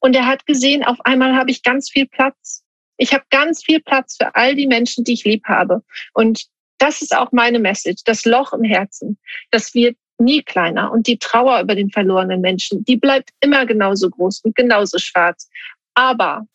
und 0.00 0.16
er 0.16 0.26
hat 0.26 0.46
gesehen, 0.46 0.84
auf 0.84 0.98
einmal 1.04 1.34
habe 1.34 1.50
ich 1.50 1.62
ganz 1.62 1.90
viel 1.90 2.06
Platz. 2.06 2.64
Ich 2.96 3.12
habe 3.12 3.24
ganz 3.30 3.62
viel 3.62 3.80
Platz 3.80 4.16
für 4.16 4.34
all 4.34 4.54
die 4.54 4.66
Menschen, 4.66 5.04
die 5.04 5.12
ich 5.12 5.24
lieb 5.24 5.44
habe. 5.44 5.82
Und 6.14 6.46
das 6.78 7.02
ist 7.02 7.14
auch 7.14 7.32
meine 7.32 7.58
Message, 7.58 8.04
das 8.04 8.24
Loch 8.24 8.52
im 8.52 8.64
Herzen, 8.64 9.18
das 9.50 9.74
wird 9.74 9.96
nie 10.18 10.42
kleiner 10.42 10.90
und 10.92 11.06
die 11.06 11.18
Trauer 11.18 11.60
über 11.60 11.74
den 11.74 11.90
verlorenen 11.90 12.40
Menschen, 12.40 12.84
die 12.84 12.96
bleibt 12.96 13.30
immer 13.40 13.66
genauso 13.66 14.10
groß 14.10 14.40
und 14.40 14.54
genauso 14.54 14.98
schwarz. 14.98 15.48
Aber 15.94 16.46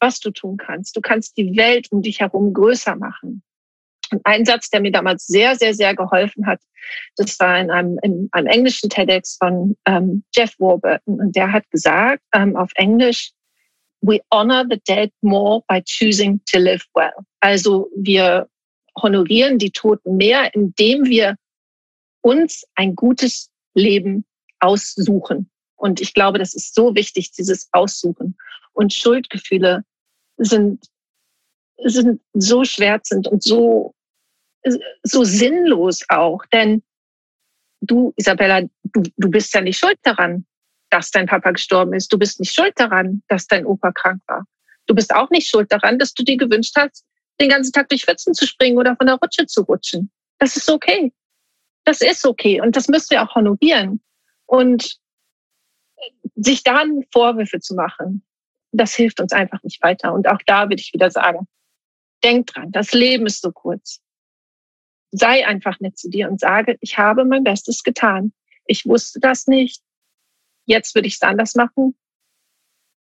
was 0.00 0.20
du 0.20 0.30
tun 0.30 0.56
kannst, 0.56 0.96
du 0.96 1.00
kannst 1.00 1.36
die 1.36 1.56
Welt 1.56 1.90
um 1.90 2.02
dich 2.02 2.20
herum 2.20 2.52
größer 2.52 2.96
machen. 2.96 3.42
Und 4.10 4.20
ein 4.24 4.44
Satz, 4.44 4.68
der 4.70 4.80
mir 4.80 4.92
damals 4.92 5.26
sehr, 5.26 5.56
sehr, 5.56 5.74
sehr 5.74 5.94
geholfen 5.94 6.46
hat, 6.46 6.60
das 7.16 7.38
war 7.40 7.58
in 7.58 7.70
einem, 7.70 7.98
in 8.02 8.28
einem 8.32 8.46
englischen 8.48 8.90
TEDx 8.90 9.36
von 9.36 9.76
ähm, 9.86 10.22
Jeff 10.34 10.54
Warburton. 10.58 11.20
Und 11.20 11.34
der 11.34 11.50
hat 11.50 11.68
gesagt 11.70 12.22
ähm, 12.34 12.54
auf 12.56 12.70
Englisch, 12.74 13.32
we 14.02 14.20
honor 14.30 14.64
the 14.68 14.80
dead 14.86 15.10
more 15.22 15.62
by 15.68 15.80
choosing 15.82 16.40
to 16.46 16.58
live 16.58 16.84
well. 16.94 17.24
Also 17.40 17.88
wir 17.96 18.46
honorieren 19.02 19.58
die 19.58 19.70
Toten 19.70 20.16
mehr, 20.16 20.54
indem 20.54 21.04
wir 21.04 21.36
uns 22.24 22.64
ein 22.74 22.96
gutes 22.96 23.50
Leben 23.74 24.24
aussuchen. 24.58 25.50
Und 25.76 26.00
ich 26.00 26.14
glaube, 26.14 26.38
das 26.38 26.54
ist 26.54 26.74
so 26.74 26.94
wichtig, 26.94 27.32
dieses 27.32 27.68
Aussuchen. 27.72 28.36
Und 28.72 28.94
Schuldgefühle 28.94 29.84
sind, 30.38 30.86
sind 31.84 32.22
so 32.32 32.64
schmerzend 32.64 33.28
und 33.28 33.42
so, 33.42 33.94
so 35.02 35.24
sinnlos 35.24 36.04
auch. 36.08 36.46
Denn 36.46 36.82
du, 37.82 38.14
Isabella, 38.16 38.62
du, 38.84 39.02
du 39.16 39.30
bist 39.30 39.52
ja 39.52 39.60
nicht 39.60 39.78
schuld 39.78 39.98
daran, 40.02 40.46
dass 40.88 41.10
dein 41.10 41.26
Papa 41.26 41.50
gestorben 41.50 41.92
ist. 41.92 42.10
Du 42.10 42.18
bist 42.18 42.40
nicht 42.40 42.54
schuld 42.54 42.72
daran, 42.76 43.22
dass 43.28 43.46
dein 43.46 43.66
Opa 43.66 43.92
krank 43.92 44.22
war. 44.28 44.46
Du 44.86 44.94
bist 44.94 45.14
auch 45.14 45.28
nicht 45.28 45.48
schuld 45.48 45.70
daran, 45.70 45.98
dass 45.98 46.14
du 46.14 46.24
dir 46.24 46.38
gewünscht 46.38 46.74
hast, 46.76 47.04
den 47.38 47.50
ganzen 47.50 47.72
Tag 47.72 47.90
durch 47.90 48.04
Pfützen 48.06 48.32
zu 48.32 48.46
springen 48.46 48.78
oder 48.78 48.96
von 48.96 49.08
der 49.08 49.16
Rutsche 49.16 49.44
zu 49.44 49.62
rutschen. 49.62 50.10
Das 50.38 50.56
ist 50.56 50.70
okay. 50.70 51.12
Das 51.84 52.00
ist 52.00 52.24
okay. 52.24 52.60
Und 52.60 52.76
das 52.76 52.88
müssen 52.88 53.10
wir 53.10 53.22
auch 53.22 53.34
honorieren. 53.34 54.02
Und 54.46 54.98
sich 56.34 56.62
dann 56.62 57.04
Vorwürfe 57.12 57.60
zu 57.60 57.74
machen, 57.74 58.24
das 58.72 58.94
hilft 58.94 59.20
uns 59.20 59.32
einfach 59.32 59.62
nicht 59.62 59.82
weiter. 59.82 60.12
Und 60.12 60.28
auch 60.28 60.40
da 60.46 60.64
würde 60.64 60.80
ich 60.80 60.92
wieder 60.92 61.10
sagen, 61.10 61.46
denk 62.22 62.48
dran, 62.48 62.72
das 62.72 62.92
Leben 62.92 63.26
ist 63.26 63.42
so 63.42 63.52
kurz. 63.52 64.00
Sei 65.12 65.46
einfach 65.46 65.78
nett 65.80 65.96
zu 65.96 66.10
dir 66.10 66.28
und 66.28 66.40
sage, 66.40 66.76
ich 66.80 66.98
habe 66.98 67.24
mein 67.24 67.44
Bestes 67.44 67.82
getan. 67.82 68.32
Ich 68.66 68.84
wusste 68.86 69.20
das 69.20 69.46
nicht 69.46 69.82
jetzt 70.66 70.94
würde 70.94 71.08
ich 71.08 71.14
es 71.14 71.22
anders 71.22 71.54
machen. 71.54 71.96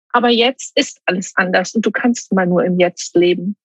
Aber 0.09 0.29
jetzt 0.29 0.77
ist 0.77 1.01
alles 1.05 1.31
anders 1.35 1.73
und 1.73 1.85
du 1.85 1.91
kannst 1.91 2.31
immer 2.31 2.45
nur 2.45 2.65
im 2.65 2.79
Jetzt 2.79 3.15
leben. 3.15 3.55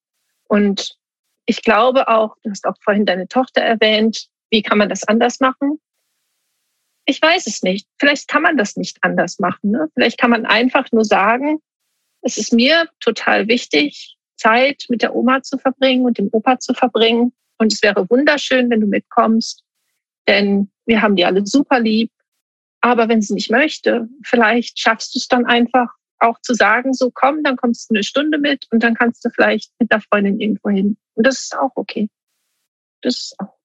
Und 0.45 0.97
ich 1.45 1.63
glaube 1.63 2.09
auch, 2.09 2.37
du 2.43 2.51
hast 2.51 2.67
auch 2.67 2.77
vorhin 2.83 3.07
deine 3.07 3.27
Tochter 3.27 3.63
erwähnt, 3.63 4.29
wie 4.57 4.63
kann 4.63 4.79
man 4.79 4.89
das 4.89 5.05
anders 5.05 5.41
machen? 5.41 5.81
Ich 7.05 7.23
weiß 7.23 7.47
es 7.47 7.63
nicht. 7.63 7.87
Vielleicht 7.99 8.27
kann 8.27 8.43
man 8.43 8.57
das 8.57 8.77
nicht 8.77 8.99
anders 9.03 9.39
machen. 9.39 9.71
Ne? 9.71 9.89
Vielleicht 9.95 10.19
kann 10.19 10.31
man 10.31 10.45
einfach 10.45 10.91
nur 10.93 11.05
sagen, 11.05 11.61
es 12.23 12.37
ist 12.37 12.53
mir 12.53 12.89
total 13.01 13.47
wichtig, 13.47 14.17
Zeit 14.37 14.87
mit 14.89 15.03
der 15.03 15.15
Oma 15.15 15.43
zu 15.43 15.57
verbringen 15.57 16.05
und 16.05 16.19
dem 16.19 16.29
Opa 16.33 16.59
zu 16.59 16.75
verbringen. 16.75 17.33
Und 17.59 17.73
es 17.73 17.83
wäre 17.83 18.11
wunderschön, 18.11 18.69
wenn 18.69 18.81
du 18.81 18.87
mitkommst, 18.87 19.63
denn 20.29 20.71
wir 20.85 21.01
haben 21.01 21.17
die 21.17 21.25
alle 21.25 21.47
super 21.47 21.81
lieb 21.81 22.11
aber 22.87 23.09
wenn 23.09 23.21
sie 23.21 23.35
nicht 23.35 23.51
möchte, 23.51 24.09
vielleicht 24.23 24.79
schaffst 24.79 25.13
du 25.13 25.19
es 25.19 25.27
dann 25.27 25.45
einfach 25.45 25.89
auch 26.19 26.41
zu 26.41 26.55
sagen, 26.55 26.95
so 26.95 27.11
komm, 27.11 27.43
dann 27.43 27.57
kommst 27.57 27.91
du 27.91 27.95
eine 27.95 28.05
Stunde 28.05 28.39
mit 28.39 28.69
und 28.71 28.81
dann 28.81 28.95
kannst 28.95 29.25
du 29.25 29.31
vielleicht 29.31 29.73
mit 29.81 29.91
der 29.91 30.01
Freundin 30.01 30.41
irgendwo 30.41 30.71
hin. 30.71 30.97
Und 31.15 31.27
das 31.27 31.41
ist 31.41 31.59
auch 31.59 31.73
okay. 31.75 32.09
Das 33.03 33.17
ist 33.17 33.41
auch. 33.41 33.56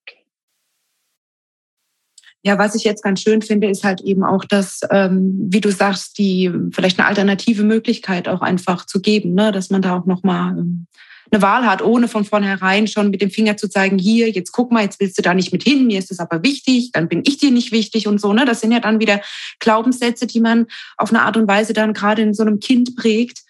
Ja, 2.43 2.57
was 2.57 2.73
ich 2.73 2.83
jetzt 2.83 3.03
ganz 3.03 3.21
schön 3.21 3.41
finde, 3.41 3.69
ist 3.69 3.83
halt 3.83 4.01
eben 4.01 4.23
auch, 4.23 4.45
dass, 4.45 4.81
ähm, 4.89 5.47
wie 5.49 5.61
du 5.61 5.71
sagst, 5.71 6.17
die 6.17 6.51
vielleicht 6.71 6.99
eine 6.99 7.07
alternative 7.07 7.63
Möglichkeit 7.63 8.27
auch 8.27 8.41
einfach 8.41 8.85
zu 8.85 8.99
geben, 8.99 9.35
ne? 9.35 9.51
dass 9.51 9.69
man 9.69 9.83
da 9.83 9.95
auch 9.97 10.05
nochmal 10.07 10.57
ähm, 10.57 10.87
eine 11.31 11.41
Wahl 11.41 11.65
hat, 11.65 11.81
ohne 11.81 12.07
von 12.07 12.25
vornherein 12.25 12.87
schon 12.87 13.09
mit 13.09 13.21
dem 13.21 13.29
Finger 13.29 13.55
zu 13.57 13.69
zeigen, 13.69 13.97
hier, 13.97 14.29
jetzt 14.29 14.51
guck 14.51 14.71
mal, 14.71 14.83
jetzt 14.83 14.99
willst 14.99 15.17
du 15.17 15.21
da 15.21 15.33
nicht 15.33 15.53
mit 15.53 15.63
hin, 15.63 15.87
mir 15.87 15.99
ist 15.99 16.11
es 16.11 16.19
aber 16.19 16.43
wichtig, 16.43 16.91
dann 16.91 17.07
bin 17.07 17.21
ich 17.25 17.37
dir 17.37 17.51
nicht 17.51 17.71
wichtig 17.71 18.07
und 18.07 18.19
so. 18.19 18.33
Ne? 18.33 18.43
Das 18.43 18.59
sind 18.59 18.71
ja 18.71 18.79
dann 18.79 18.99
wieder 18.99 19.21
Glaubenssätze, 19.59 20.27
die 20.27 20.41
man 20.41 20.67
auf 20.97 21.09
eine 21.09 21.21
Art 21.21 21.37
und 21.37 21.47
Weise 21.47 21.73
dann 21.73 21.93
gerade 21.93 22.21
in 22.21 22.33
so 22.33 22.43
einem 22.43 22.59
Kind 22.59 22.95
prägt, 22.95 23.43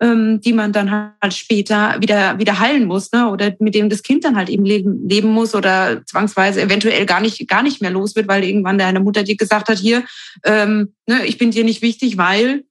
ähm, 0.00 0.40
die 0.40 0.52
man 0.52 0.72
dann 0.72 0.90
halt 0.90 1.34
später 1.34 1.96
wieder, 2.00 2.38
wieder 2.38 2.58
heilen 2.58 2.86
muss, 2.86 3.12
ne? 3.12 3.28
oder 3.28 3.52
mit 3.58 3.74
dem 3.74 3.88
das 3.88 4.02
Kind 4.02 4.24
dann 4.24 4.36
halt 4.36 4.48
eben 4.48 4.64
leben, 4.64 5.08
leben 5.08 5.28
muss 5.28 5.54
oder 5.54 6.04
zwangsweise 6.06 6.62
eventuell 6.62 7.04
gar 7.06 7.20
nicht, 7.20 7.48
gar 7.48 7.62
nicht 7.62 7.80
mehr 7.80 7.90
los 7.90 8.14
wird, 8.14 8.28
weil 8.28 8.44
irgendwann 8.44 8.78
deine 8.78 9.00
Mutter 9.00 9.22
dir 9.22 9.36
gesagt 9.36 9.68
hat, 9.68 9.78
hier, 9.78 10.04
ähm, 10.44 10.94
ne, 11.06 11.26
ich 11.26 11.38
bin 11.38 11.50
dir 11.50 11.64
nicht 11.64 11.82
wichtig, 11.82 12.16
weil 12.16 12.64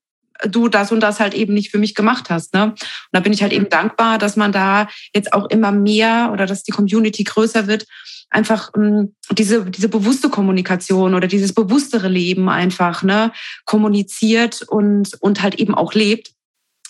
du 0.47 0.67
das 0.67 0.91
und 0.91 0.99
das 0.99 1.19
halt 1.19 1.33
eben 1.33 1.53
nicht 1.53 1.71
für 1.71 1.79
mich 1.79 1.95
gemacht 1.95 2.29
hast. 2.29 2.53
Ne? 2.53 2.65
Und 2.65 2.77
da 3.11 3.19
bin 3.19 3.33
ich 3.33 3.41
halt 3.41 3.53
eben 3.53 3.69
dankbar, 3.69 4.17
dass 4.17 4.35
man 4.35 4.51
da 4.51 4.87
jetzt 5.13 5.33
auch 5.33 5.49
immer 5.49 5.71
mehr 5.71 6.29
oder 6.31 6.45
dass 6.45 6.63
die 6.63 6.71
Community 6.71 7.23
größer 7.23 7.67
wird, 7.67 7.85
einfach 8.29 8.71
ähm, 8.75 9.15
diese, 9.31 9.65
diese 9.65 9.89
bewusste 9.89 10.29
Kommunikation 10.29 11.15
oder 11.15 11.27
dieses 11.27 11.53
bewusstere 11.53 12.09
Leben 12.09 12.49
einfach 12.49 13.03
ne, 13.03 13.31
kommuniziert 13.65 14.61
und, 14.63 15.13
und 15.21 15.41
halt 15.41 15.55
eben 15.55 15.75
auch 15.75 15.93
lebt. 15.93 16.31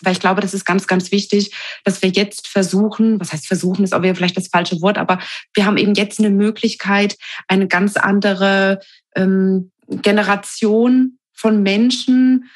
Weil 0.01 0.13
ich 0.13 0.20
glaube, 0.20 0.42
das 0.42 0.54
ist 0.54 0.66
ganz, 0.66 0.88
ganz 0.88 1.12
wichtig, 1.12 1.54
dass 1.84 2.01
wir 2.01 2.10
jetzt 2.10 2.48
versuchen, 2.48 3.20
was 3.20 3.34
heißt 3.34 3.48
versuchen, 3.48 3.84
ist 3.84 3.94
auch 3.94 4.01
wieder 4.01 4.16
vielleicht 4.16 4.38
das 4.38 4.50
falsche 4.50 4.82
Wort, 4.82 4.98
aber 4.98 5.20
wir 5.54 5.66
haben 5.66 5.77
eben 5.77 5.94
jetzt 5.94 6.20
eine 6.20 6.30
Möglichkeit, 6.30 7.18
eine 7.48 7.68
ganz 7.68 7.98
andere 7.98 8.80
ähm, 9.16 9.72
Generation 9.88 11.18
von 11.34 11.63
Menschen 11.63 12.50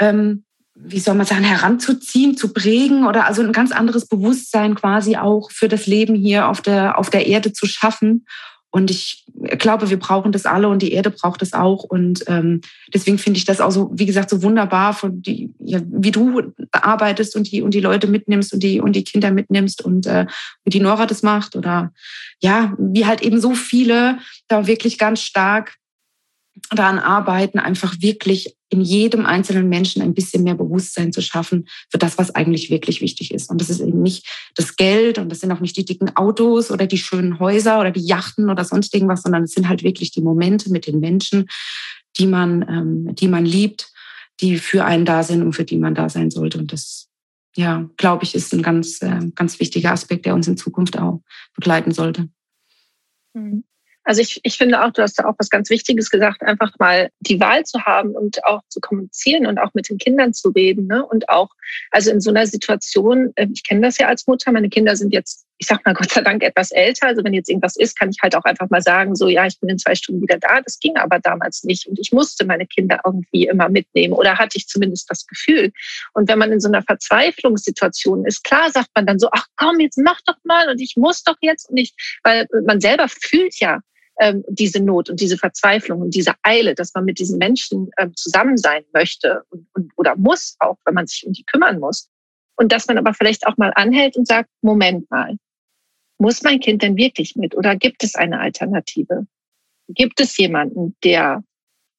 ähm, 0.00 0.44
wie 0.80 1.00
soll 1.00 1.14
man 1.14 1.26
sagen, 1.26 1.44
heranzuziehen, 1.44 2.36
zu 2.36 2.52
prägen 2.52 3.06
oder 3.06 3.26
also 3.26 3.42
ein 3.42 3.52
ganz 3.52 3.72
anderes 3.72 4.06
Bewusstsein 4.06 4.74
quasi 4.74 5.16
auch 5.16 5.50
für 5.50 5.68
das 5.68 5.86
Leben 5.86 6.14
hier 6.14 6.48
auf 6.48 6.60
der, 6.60 6.98
auf 6.98 7.10
der 7.10 7.26
Erde 7.26 7.52
zu 7.52 7.66
schaffen. 7.66 8.26
Und 8.70 8.90
ich 8.90 9.24
glaube, 9.58 9.88
wir 9.88 9.98
brauchen 9.98 10.30
das 10.30 10.44
alle 10.44 10.68
und 10.68 10.82
die 10.82 10.92
Erde 10.92 11.10
braucht 11.10 11.40
es 11.40 11.54
auch. 11.54 11.84
Und 11.84 12.24
ähm, 12.26 12.60
deswegen 12.92 13.16
finde 13.16 13.38
ich 13.38 13.46
das 13.46 13.60
auch 13.60 13.70
so, 13.70 13.90
wie 13.94 14.04
gesagt, 14.04 14.28
so 14.28 14.42
wunderbar, 14.42 14.92
von 14.92 15.22
die, 15.22 15.54
ja, 15.58 15.80
wie 15.86 16.10
du 16.10 16.52
arbeitest 16.72 17.34
und 17.34 17.50
die, 17.50 17.62
und 17.62 17.72
die 17.72 17.80
Leute 17.80 18.06
mitnimmst 18.06 18.52
und 18.52 18.62
die, 18.62 18.80
und 18.80 18.92
die 18.92 19.04
Kinder 19.04 19.30
mitnimmst 19.30 19.82
und 19.82 20.06
äh, 20.06 20.26
wie 20.64 20.70
die 20.70 20.80
Nora 20.80 21.06
das 21.06 21.22
macht. 21.22 21.56
Oder 21.56 21.92
ja, 22.40 22.74
wie 22.78 23.06
halt 23.06 23.22
eben 23.22 23.40
so 23.40 23.54
viele 23.54 24.18
da 24.48 24.66
wirklich 24.66 24.98
ganz 24.98 25.22
stark 25.22 25.76
daran 26.70 26.98
arbeiten, 26.98 27.58
einfach 27.58 27.94
wirklich 28.00 28.57
in 28.70 28.80
jedem 28.80 29.24
einzelnen 29.24 29.68
Menschen 29.68 30.02
ein 30.02 30.14
bisschen 30.14 30.44
mehr 30.44 30.54
Bewusstsein 30.54 31.12
zu 31.12 31.22
schaffen 31.22 31.68
für 31.90 31.98
das, 31.98 32.18
was 32.18 32.34
eigentlich 32.34 32.70
wirklich 32.70 33.00
wichtig 33.00 33.32
ist. 33.32 33.50
Und 33.50 33.60
das 33.60 33.70
ist 33.70 33.80
eben 33.80 34.02
nicht 34.02 34.26
das 34.54 34.76
Geld 34.76 35.18
und 35.18 35.30
das 35.30 35.40
sind 35.40 35.52
auch 35.52 35.60
nicht 35.60 35.76
die 35.76 35.84
dicken 35.84 36.14
Autos 36.16 36.70
oder 36.70 36.86
die 36.86 36.98
schönen 36.98 37.38
Häuser 37.38 37.80
oder 37.80 37.90
die 37.90 38.04
Yachten 38.04 38.50
oder 38.50 38.64
sonst 38.64 38.94
irgendwas, 38.94 39.22
sondern 39.22 39.44
es 39.44 39.52
sind 39.52 39.68
halt 39.68 39.82
wirklich 39.82 40.10
die 40.10 40.20
Momente 40.20 40.70
mit 40.70 40.86
den 40.86 41.00
Menschen, 41.00 41.46
die 42.18 42.26
man, 42.26 42.62
ähm, 42.68 43.14
die 43.14 43.28
man 43.28 43.46
liebt, 43.46 43.90
die 44.40 44.58
für 44.58 44.84
einen 44.84 45.04
da 45.04 45.22
sind 45.22 45.42
und 45.42 45.54
für 45.54 45.64
die 45.64 45.78
man 45.78 45.94
da 45.94 46.08
sein 46.08 46.30
sollte. 46.30 46.58
Und 46.58 46.72
das, 46.72 47.08
ja, 47.56 47.88
glaube 47.96 48.24
ich, 48.24 48.34
ist 48.34 48.52
ein 48.52 48.62
ganz, 48.62 49.00
äh, 49.00 49.30
ganz 49.34 49.58
wichtiger 49.60 49.92
Aspekt, 49.92 50.26
der 50.26 50.34
uns 50.34 50.46
in 50.46 50.56
Zukunft 50.56 50.98
auch 50.98 51.22
begleiten 51.54 51.92
sollte. 51.92 52.28
Mhm. 53.34 53.64
Also 54.08 54.22
ich, 54.22 54.40
ich 54.42 54.56
finde 54.56 54.82
auch, 54.82 54.90
du 54.90 55.02
hast 55.02 55.18
da 55.18 55.26
auch 55.26 55.34
was 55.36 55.50
ganz 55.50 55.68
Wichtiges 55.68 56.08
gesagt, 56.08 56.40
einfach 56.40 56.72
mal 56.78 57.10
die 57.20 57.40
Wahl 57.40 57.64
zu 57.64 57.84
haben 57.84 58.12
und 58.12 58.42
auch 58.46 58.62
zu 58.70 58.80
kommunizieren 58.80 59.44
und 59.44 59.58
auch 59.58 59.74
mit 59.74 59.90
den 59.90 59.98
Kindern 59.98 60.32
zu 60.32 60.48
reden. 60.48 60.86
Ne? 60.86 61.04
Und 61.04 61.28
auch, 61.28 61.50
also 61.90 62.10
in 62.10 62.22
so 62.22 62.30
einer 62.30 62.46
Situation, 62.46 63.32
äh, 63.34 63.46
ich 63.52 63.64
kenne 63.68 63.82
das 63.82 63.98
ja 63.98 64.08
als 64.08 64.26
Mutter, 64.26 64.50
meine 64.50 64.70
Kinder 64.70 64.96
sind 64.96 65.12
jetzt, 65.12 65.44
ich 65.58 65.66
sag 65.66 65.84
mal 65.84 65.92
Gott 65.98 66.10
sei 66.10 66.22
Dank 66.22 66.42
etwas 66.42 66.70
älter. 66.70 67.08
Also 67.08 67.22
wenn 67.22 67.34
jetzt 67.34 67.50
irgendwas 67.50 67.76
ist, 67.76 67.98
kann 67.98 68.08
ich 68.08 68.16
halt 68.22 68.34
auch 68.34 68.44
einfach 68.44 68.70
mal 68.70 68.80
sagen, 68.80 69.14
so 69.14 69.28
ja, 69.28 69.44
ich 69.44 69.60
bin 69.60 69.68
in 69.68 69.78
zwei 69.78 69.94
Stunden 69.94 70.22
wieder 70.22 70.38
da. 70.38 70.62
Das 70.62 70.78
ging 70.78 70.96
aber 70.96 71.18
damals 71.18 71.64
nicht. 71.64 71.86
Und 71.86 71.98
ich 71.98 72.10
musste 72.10 72.46
meine 72.46 72.66
Kinder 72.66 73.00
irgendwie 73.04 73.46
immer 73.46 73.68
mitnehmen 73.68 74.14
oder 74.14 74.38
hatte 74.38 74.56
ich 74.56 74.68
zumindest 74.68 75.10
das 75.10 75.26
Gefühl. 75.26 75.70
Und 76.14 76.30
wenn 76.30 76.38
man 76.38 76.50
in 76.50 76.60
so 76.60 76.68
einer 76.68 76.82
Verzweiflungssituation 76.82 78.24
ist, 78.24 78.42
klar 78.42 78.70
sagt 78.70 78.88
man 78.94 79.04
dann 79.04 79.18
so, 79.18 79.28
ach 79.32 79.44
komm, 79.56 79.80
jetzt 79.80 79.98
mach 79.98 80.22
doch 80.24 80.38
mal 80.44 80.70
und 80.70 80.80
ich 80.80 80.94
muss 80.96 81.24
doch 81.24 81.36
jetzt 81.42 81.70
nicht, 81.70 81.94
weil 82.24 82.46
man 82.64 82.80
selber 82.80 83.06
fühlt 83.10 83.60
ja, 83.60 83.80
ähm, 84.20 84.44
diese 84.48 84.80
Not 84.80 85.10
und 85.10 85.20
diese 85.20 85.38
Verzweiflung 85.38 86.00
und 86.00 86.14
diese 86.14 86.32
Eile, 86.42 86.74
dass 86.74 86.92
man 86.94 87.04
mit 87.04 87.18
diesen 87.18 87.38
Menschen 87.38 87.90
ähm, 87.98 88.14
zusammen 88.16 88.56
sein 88.56 88.84
möchte 88.92 89.42
und, 89.50 89.66
und, 89.74 89.92
oder 89.96 90.16
muss, 90.16 90.56
auch 90.58 90.76
wenn 90.84 90.94
man 90.94 91.06
sich 91.06 91.26
um 91.26 91.32
die 91.32 91.44
kümmern 91.44 91.78
muss. 91.78 92.08
Und 92.56 92.72
dass 92.72 92.88
man 92.88 92.98
aber 92.98 93.14
vielleicht 93.14 93.46
auch 93.46 93.56
mal 93.56 93.72
anhält 93.76 94.16
und 94.16 94.26
sagt, 94.26 94.50
Moment 94.62 95.08
mal, 95.10 95.36
muss 96.18 96.42
mein 96.42 96.58
Kind 96.58 96.82
denn 96.82 96.96
wirklich 96.96 97.36
mit 97.36 97.56
oder 97.56 97.76
gibt 97.76 98.02
es 98.02 98.16
eine 98.16 98.40
Alternative? 98.40 99.26
Gibt 99.88 100.20
es 100.20 100.36
jemanden, 100.36 100.96
der 101.04 101.44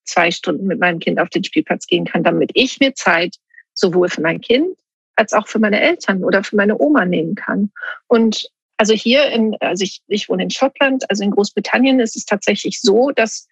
zwei 0.04 0.32
Stunden 0.32 0.68
mit 0.68 0.80
meinem 0.80 1.00
Kind 1.00 1.20
auf 1.20 1.30
den 1.30 1.44
Spielplatz 1.44 1.88
gehen 1.88 2.06
kann, 2.06 2.24
damit 2.24 2.52
ich 2.54 2.80
mir 2.80 2.94
Zeit 2.94 3.38
sowohl 3.74 4.10
für 4.10 4.22
mein 4.22 4.42
Kind 4.42 4.78
als 5.16 5.34
auch 5.34 5.48
für 5.48 5.60
meine 5.60 5.80
Eltern 5.80 6.24
oder 6.24 6.44
für 6.44 6.58
meine 6.58 6.78
Oma 6.78 7.06
nehmen 7.06 7.36
kann? 7.36 7.72
Und 8.08 8.50
Also 8.80 8.94
hier 8.94 9.26
in, 9.26 9.58
also 9.60 9.84
ich, 9.84 10.02
ich 10.08 10.30
wohne 10.30 10.44
in 10.44 10.52
Schottland, 10.52 11.10
also 11.10 11.22
in 11.22 11.32
Großbritannien 11.32 12.00
ist 12.00 12.16
es 12.16 12.26
tatsächlich 12.26 12.80
so, 12.80 13.12
dass 13.12 13.50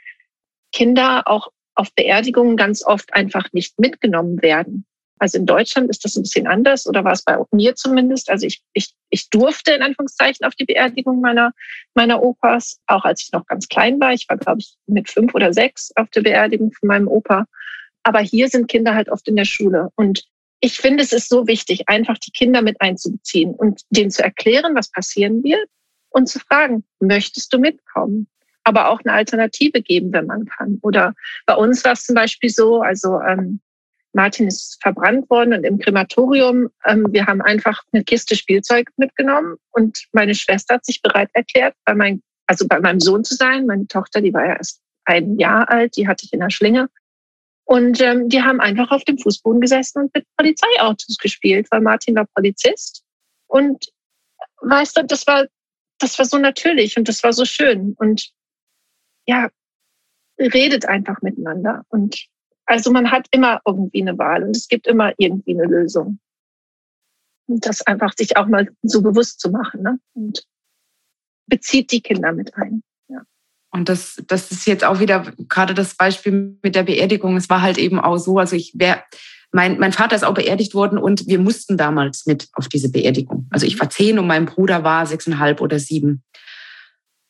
Kinder 0.71 1.27
auch 1.27 1.49
auf 1.75 1.93
Beerdigungen 1.95 2.55
ganz 2.55 2.81
oft 2.81 3.13
einfach 3.13 3.51
nicht 3.51 3.77
mitgenommen 3.77 4.41
werden. 4.41 4.85
Also 5.19 5.37
in 5.37 5.45
Deutschland 5.45 5.89
ist 5.89 6.05
das 6.05 6.15
ein 6.15 6.23
bisschen 6.23 6.47
anders 6.47 6.87
oder 6.87 7.03
war 7.03 7.11
es 7.11 7.23
bei 7.23 7.37
mir 7.51 7.75
zumindest. 7.75 8.29
Also 8.29 8.47
ich, 8.47 8.61
ich, 8.71 8.93
ich 9.09 9.29
durfte 9.29 9.73
in 9.73 9.81
Anführungszeichen 9.81 10.45
auf 10.45 10.55
die 10.55 10.63
Beerdigung 10.63 11.19
meiner, 11.19 11.51
meiner 11.93 12.23
Opas, 12.23 12.79
auch 12.87 13.03
als 13.03 13.23
ich 13.23 13.33
noch 13.33 13.45
ganz 13.47 13.67
klein 13.67 13.99
war. 13.99 14.13
Ich 14.13 14.29
war, 14.29 14.37
glaube 14.37 14.61
ich, 14.61 14.77
mit 14.85 15.09
fünf 15.09 15.35
oder 15.35 15.51
sechs 15.51 15.91
auf 15.97 16.09
der 16.11 16.21
Beerdigung 16.21 16.71
von 16.71 16.87
meinem 16.87 17.09
Opa. 17.09 17.47
Aber 18.03 18.19
hier 18.19 18.47
sind 18.47 18.69
Kinder 18.69 18.95
halt 18.95 19.09
oft 19.09 19.27
in 19.27 19.35
der 19.35 19.43
Schule. 19.43 19.89
Und 19.95 20.23
ich 20.59 20.79
finde, 20.79 21.03
es 21.03 21.13
ist 21.13 21.29
so 21.29 21.47
wichtig, 21.47 21.87
einfach 21.87 22.17
die 22.17 22.31
Kinder 22.31 22.61
mit 22.61 22.81
einzubeziehen 22.81 23.53
und 23.53 23.81
denen 23.89 24.11
zu 24.11 24.23
erklären, 24.23 24.75
was 24.75 24.89
passieren 24.89 25.43
wird 25.43 25.67
und 26.09 26.27
zu 26.27 26.39
fragen, 26.39 26.83
möchtest 26.99 27.53
du 27.53 27.59
mitkommen? 27.59 28.27
Aber 28.63 28.89
auch 28.89 28.99
eine 29.03 29.13
Alternative 29.13 29.81
geben, 29.81 30.11
wenn 30.11 30.25
man 30.25 30.45
kann. 30.45 30.79
Oder 30.81 31.13
bei 31.45 31.55
uns 31.55 31.85
war 31.85 31.93
es 31.93 32.03
zum 32.03 32.15
Beispiel 32.15 32.49
so, 32.49 32.81
also 32.81 33.19
ähm, 33.21 33.61
Martin 34.13 34.47
ist 34.47 34.79
verbrannt 34.81 35.29
worden 35.29 35.53
und 35.53 35.63
im 35.63 35.77
Krematorium, 35.77 36.69
ähm, 36.85 37.07
wir 37.11 37.27
haben 37.27 37.41
einfach 37.41 37.83
eine 37.93 38.03
Kiste 38.03 38.35
Spielzeug 38.35 38.89
mitgenommen 38.97 39.55
und 39.71 40.05
meine 40.11 40.35
Schwester 40.35 40.75
hat 40.75 40.85
sich 40.85 41.01
bereit 41.01 41.29
erklärt, 41.33 41.75
bei 41.85 41.93
mein, 41.93 42.21
also 42.47 42.67
bei 42.67 42.79
meinem 42.79 42.99
Sohn 42.99 43.23
zu 43.23 43.35
sein. 43.35 43.67
Meine 43.67 43.87
Tochter, 43.87 44.21
die 44.21 44.33
war 44.33 44.45
ja 44.45 44.55
erst 44.55 44.81
ein 45.05 45.37
Jahr 45.37 45.69
alt, 45.69 45.95
die 45.95 46.07
hatte 46.07 46.25
ich 46.25 46.33
in 46.33 46.39
der 46.39 46.49
Schlinge. 46.49 46.89
Und 47.67 47.99
ähm, 47.99 48.29
die 48.29 48.41
haben 48.41 48.61
einfach 48.61 48.91
auf 48.91 49.03
dem 49.03 49.17
Fußboden 49.17 49.59
gesessen 49.59 50.03
und 50.03 50.15
mit 50.15 50.25
Polizeiautos 50.37 51.17
gespielt, 51.17 51.67
weil 51.69 51.81
Martin 51.81 52.15
war 52.15 52.25
Polizist. 52.33 53.03
Und 53.47 53.91
weißt 54.61 54.97
du, 54.97 55.05
das 55.05 55.27
war, 55.27 55.47
das 55.99 56.17
war 56.17 56.25
so 56.25 56.37
natürlich 56.37 56.97
und 56.97 57.09
das 57.09 57.21
war 57.23 57.33
so 57.33 57.43
schön. 57.43 57.93
Und 57.99 58.31
ja, 59.25 59.49
redet 60.39 60.85
einfach 60.85 61.21
miteinander. 61.21 61.83
Und 61.89 62.27
also 62.65 62.89
man 62.89 63.11
hat 63.11 63.27
immer 63.31 63.59
irgendwie 63.65 64.01
eine 64.01 64.17
Wahl 64.17 64.43
und 64.43 64.55
es 64.55 64.69
gibt 64.69 64.87
immer 64.87 65.13
irgendwie 65.17 65.53
eine 65.53 65.65
Lösung. 65.65 66.19
Und 67.47 67.65
das 67.65 67.81
einfach 67.81 68.13
sich 68.13 68.37
auch 68.37 68.47
mal 68.47 68.69
so 68.81 69.01
bewusst 69.01 69.41
zu 69.41 69.51
machen. 69.51 69.81
Ne? 69.81 69.99
Und 70.13 70.47
bezieht 71.47 71.91
die 71.91 72.01
Kinder 72.01 72.31
mit 72.31 72.55
ein. 72.55 72.81
Und 73.77 73.89
das, 73.89 74.21
das 74.25 74.51
ist 74.51 74.65
jetzt 74.65 74.83
auch 74.83 74.99
wieder 74.99 75.31
gerade 75.47 75.75
das 75.75 75.95
Beispiel 75.95 76.57
mit 76.63 76.73
der 76.73 76.81
Beerdigung. 76.81 77.37
Es 77.37 77.47
war 77.47 77.61
halt 77.61 77.77
eben 77.77 77.99
auch 77.99 78.17
so, 78.17 78.39
also 78.39 78.55
ich 78.55 78.73
wäre, 78.75 79.03
mein, 79.51 79.77
mein 79.77 79.93
Vater 79.93 80.15
ist 80.15 80.23
auch 80.23 80.33
beerdigt 80.33 80.73
worden 80.73 80.97
und 80.97 81.27
wir 81.27 81.37
mussten 81.37 81.77
damals 81.77 82.25
mit 82.25 82.47
auf 82.53 82.67
diese 82.67 82.91
Beerdigung. 82.91 83.47
Also 83.51 83.67
ich 83.67 83.79
war 83.79 83.89
zehn 83.91 84.17
und 84.17 84.25
mein 84.25 84.47
Bruder 84.47 84.83
war 84.83 85.05
sechseinhalb 85.05 85.61
oder 85.61 85.77
sieben. 85.77 86.23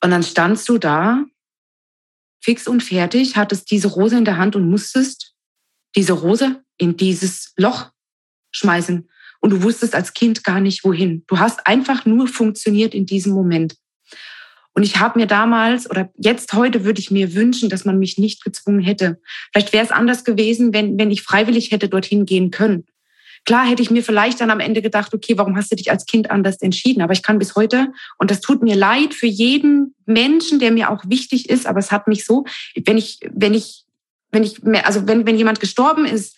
Und 0.01 0.11
dann 0.11 0.23
standst 0.23 0.69
du 0.69 0.77
da 0.77 1.25
fix 2.41 2.65
und 2.65 2.81
fertig, 2.81 3.35
hattest 3.35 3.69
diese 3.69 3.89
Rose 3.89 4.17
in 4.17 4.23
der 4.23 4.37
Hand 4.37 4.55
und 4.55 4.69
musstest 4.69 5.35
diese 5.97 6.13
Rose 6.13 6.63
in 6.77 6.95
dieses 6.95 7.51
Loch 7.57 7.91
schmeißen. 8.51 9.09
Und 9.41 9.49
du 9.49 9.63
wusstest 9.63 9.95
als 9.95 10.13
Kind 10.13 10.45
gar 10.45 10.61
nicht 10.61 10.85
wohin. 10.85 11.25
Du 11.27 11.39
hast 11.39 11.67
einfach 11.67 12.05
nur 12.05 12.29
funktioniert 12.29 12.95
in 12.95 13.05
diesem 13.05 13.33
Moment. 13.33 13.75
Und 14.77 14.83
ich 14.83 14.99
habe 14.99 15.17
mir 15.17 15.25
damals 15.25 15.89
oder 15.89 16.11
jetzt 16.17 16.53
heute 16.53 16.85
würde 16.85 16.99
ich 16.99 17.09
mir 17.09 17.33
wünschen, 17.33 17.67
dass 17.67 17.83
man 17.83 17.97
mich 17.97 18.19
nicht 18.19 18.43
gezwungen 18.43 18.79
hätte. 18.79 19.19
Vielleicht 19.51 19.73
wäre 19.73 19.83
es 19.83 19.89
anders 19.89 20.23
gewesen, 20.23 20.71
wenn, 20.71 20.99
wenn 20.99 21.09
ich 21.09 21.23
freiwillig 21.23 21.71
hätte 21.71 21.89
dorthin 21.89 22.27
gehen 22.27 22.51
können. 22.51 22.85
Klar 23.43 23.67
hätte 23.67 23.81
ich 23.81 23.89
mir 23.89 24.03
vielleicht 24.03 24.39
dann 24.39 24.51
am 24.51 24.59
Ende 24.59 24.83
gedacht, 24.83 25.15
okay, 25.15 25.35
warum 25.35 25.57
hast 25.57 25.71
du 25.71 25.75
dich 25.75 25.89
als 25.89 26.05
Kind 26.05 26.29
anders 26.29 26.61
entschieden? 26.61 27.01
Aber 27.01 27.13
ich 27.13 27.23
kann 27.23 27.39
bis 27.39 27.55
heute, 27.55 27.87
und 28.19 28.29
das 28.29 28.39
tut 28.39 28.61
mir 28.61 28.75
leid 28.75 29.15
für 29.15 29.25
jeden 29.25 29.95
Menschen, 30.05 30.59
der 30.59 30.71
mir 30.71 30.91
auch 30.91 31.03
wichtig 31.07 31.49
ist, 31.49 31.65
aber 31.65 31.79
es 31.79 31.91
hat 31.91 32.07
mich 32.07 32.23
so, 32.23 32.45
wenn 32.85 32.99
ich, 32.99 33.19
wenn 33.31 33.55
ich, 33.55 33.83
wenn 34.31 34.43
ich, 34.43 34.63
also 34.85 35.07
wenn, 35.07 35.25
wenn 35.25 35.39
jemand 35.39 35.59
gestorben 35.59 36.05
ist 36.05 36.36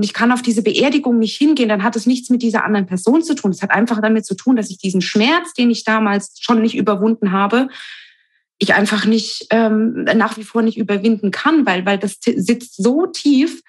und 0.00 0.04
ich 0.04 0.14
kann 0.14 0.32
auf 0.32 0.40
diese 0.40 0.62
Beerdigung 0.62 1.18
nicht 1.18 1.36
hingehen, 1.36 1.68
dann 1.68 1.82
hat 1.82 1.94
es 1.94 2.06
nichts 2.06 2.30
mit 2.30 2.40
dieser 2.40 2.64
anderen 2.64 2.86
Person 2.86 3.22
zu 3.22 3.34
tun. 3.34 3.50
Es 3.50 3.60
hat 3.60 3.70
einfach 3.70 4.00
damit 4.00 4.24
zu 4.24 4.34
tun, 4.34 4.56
dass 4.56 4.70
ich 4.70 4.78
diesen 4.78 5.02
Schmerz, 5.02 5.52
den 5.52 5.70
ich 5.70 5.84
damals 5.84 6.38
schon 6.40 6.62
nicht 6.62 6.74
überwunden 6.74 7.32
habe, 7.32 7.68
ich 8.56 8.72
einfach 8.72 9.04
nicht 9.04 9.48
ähm, 9.50 10.04
nach 10.04 10.38
wie 10.38 10.42
vor 10.42 10.62
nicht 10.62 10.78
überwinden 10.78 11.30
kann, 11.30 11.66
weil 11.66 11.84
weil 11.84 11.98
das 11.98 12.16
sitzt 12.22 12.82
so 12.82 13.08
tief, 13.08 13.60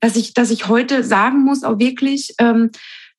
dass 0.00 0.16
ich, 0.16 0.34
dass 0.34 0.50
ich 0.50 0.68
heute 0.68 1.02
sagen 1.02 1.44
muss, 1.44 1.64
auch 1.64 1.78
wirklich, 1.78 2.34
ähm, 2.36 2.68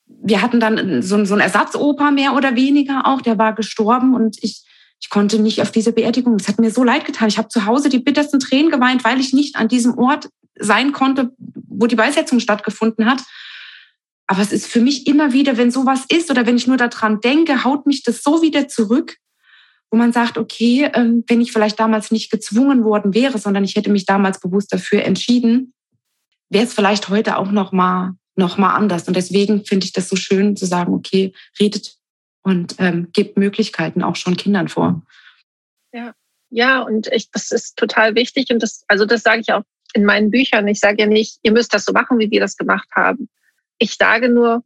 wir 0.06 0.44
hatten 0.44 0.60
dann 0.60 1.02
so, 1.02 1.26
so 1.26 1.34
ein 1.34 1.40
Ersatzoper 1.40 2.12
mehr 2.12 2.36
oder 2.36 2.56
weniger 2.56 3.08
auch, 3.08 3.24
der 3.24 3.40
war 3.40 3.56
gestorben 3.56 4.14
und 4.14 4.38
ich, 4.44 4.62
ich 5.00 5.10
konnte 5.10 5.40
nicht 5.40 5.64
auf 5.64 5.72
diese 5.72 5.94
Beerdigung. 5.94 6.36
Es 6.36 6.48
hat 6.48 6.60
mir 6.60 6.70
so 6.70 6.84
leid 6.84 7.06
getan. 7.06 7.28
Ich 7.28 7.40
habe 7.40 7.48
zu 7.48 7.66
Hause 7.66 7.90
die 7.90 7.98
bittersten 7.98 8.40
Tränen 8.40 8.72
geweint, 8.72 9.04
weil 9.04 9.20
ich 9.20 9.34
nicht 9.34 9.56
an 9.56 9.68
diesem 9.68 9.98
Ort 9.98 10.30
sein 10.60 10.92
konnte, 10.92 11.32
wo 11.72 11.88
die 11.88 11.96
Beisetzung 11.96 12.40
stattgefunden 12.40 13.06
hat. 13.06 13.22
Aber 14.28 14.42
es 14.42 14.52
ist 14.52 14.68
für 14.68 14.82
mich 14.82 15.08
immer 15.08 15.34
wieder, 15.34 15.58
wenn 15.58 15.72
sowas 15.72 16.06
ist 16.10 16.30
oder 16.30 16.46
wenn 16.46 16.58
ich 16.58 16.68
nur 16.68 16.78
daran 16.78 17.20
denke, 17.20 17.64
haut 17.64 17.86
mich 17.86 18.04
das 18.04 18.24
so 18.24 18.42
wieder 18.42 18.68
zurück, 18.68 19.18
wo 19.90 19.98
man 19.98 20.14
sagt, 20.14 20.38
okay, 20.38 20.90
ähm, 20.94 21.24
wenn 21.28 21.42
ich 21.42 21.52
vielleicht 21.52 21.80
damals 21.80 22.12
nicht 22.12 22.32
gezwungen 22.32 22.84
worden 22.84 23.14
wäre, 23.14 23.38
sondern 23.38 23.64
ich 23.64 23.76
hätte 23.76 23.92
mich 23.92 24.06
damals 24.06 24.40
bewusst 24.40 24.72
dafür 24.72 25.04
entschieden, 25.04 25.74
wäre 26.50 26.66
es 26.66 26.74
vielleicht 26.74 27.10
heute 27.10 27.38
auch 27.38 27.52
noch 27.52 27.72
mal 27.72 28.16
noch 28.36 28.58
mal 28.58 28.74
anders. 28.74 29.08
Und 29.08 29.16
deswegen 29.16 29.66
finde 29.66 29.86
ich 29.86 29.94
das 29.94 30.10
so 30.10 30.16
schön 30.16 30.56
zu 30.56 30.66
sagen, 30.66 30.94
okay, 30.94 31.34
redet 31.60 31.98
und 32.44 32.76
ähm, 32.80 33.10
gebt 33.14 33.38
Möglichkeiten 33.38 34.04
auch 34.04 34.16
schon 34.16 34.38
Kindern 34.38 34.68
vor. 34.68 35.02
Ja, 35.94 36.14
ja, 36.50 36.82
und 36.82 37.08
ich, 37.08 37.30
das 37.32 37.52
ist 37.52 37.78
total 37.78 38.16
wichtig 38.16 38.50
und 38.52 38.62
das, 38.62 38.84
also 38.88 39.06
das 39.06 39.24
sage 39.24 39.42
ich 39.42 39.54
auch 39.54 39.64
in 39.94 40.06
meinen 40.06 40.32
Büchern. 40.32 40.68
Ich 40.68 40.80
sage 40.80 40.98
ja 41.00 41.06
nicht, 41.06 41.40
ihr 41.44 41.52
müsst 41.52 41.74
das 41.74 41.86
so 41.86 41.94
machen, 41.94 42.20
wie 42.20 42.32
wir 42.32 42.40
das 42.40 42.58
gemacht 42.58 42.88
haben. 42.96 43.30
Ich 43.78 43.96
sage 43.96 44.30
nur, 44.30 44.64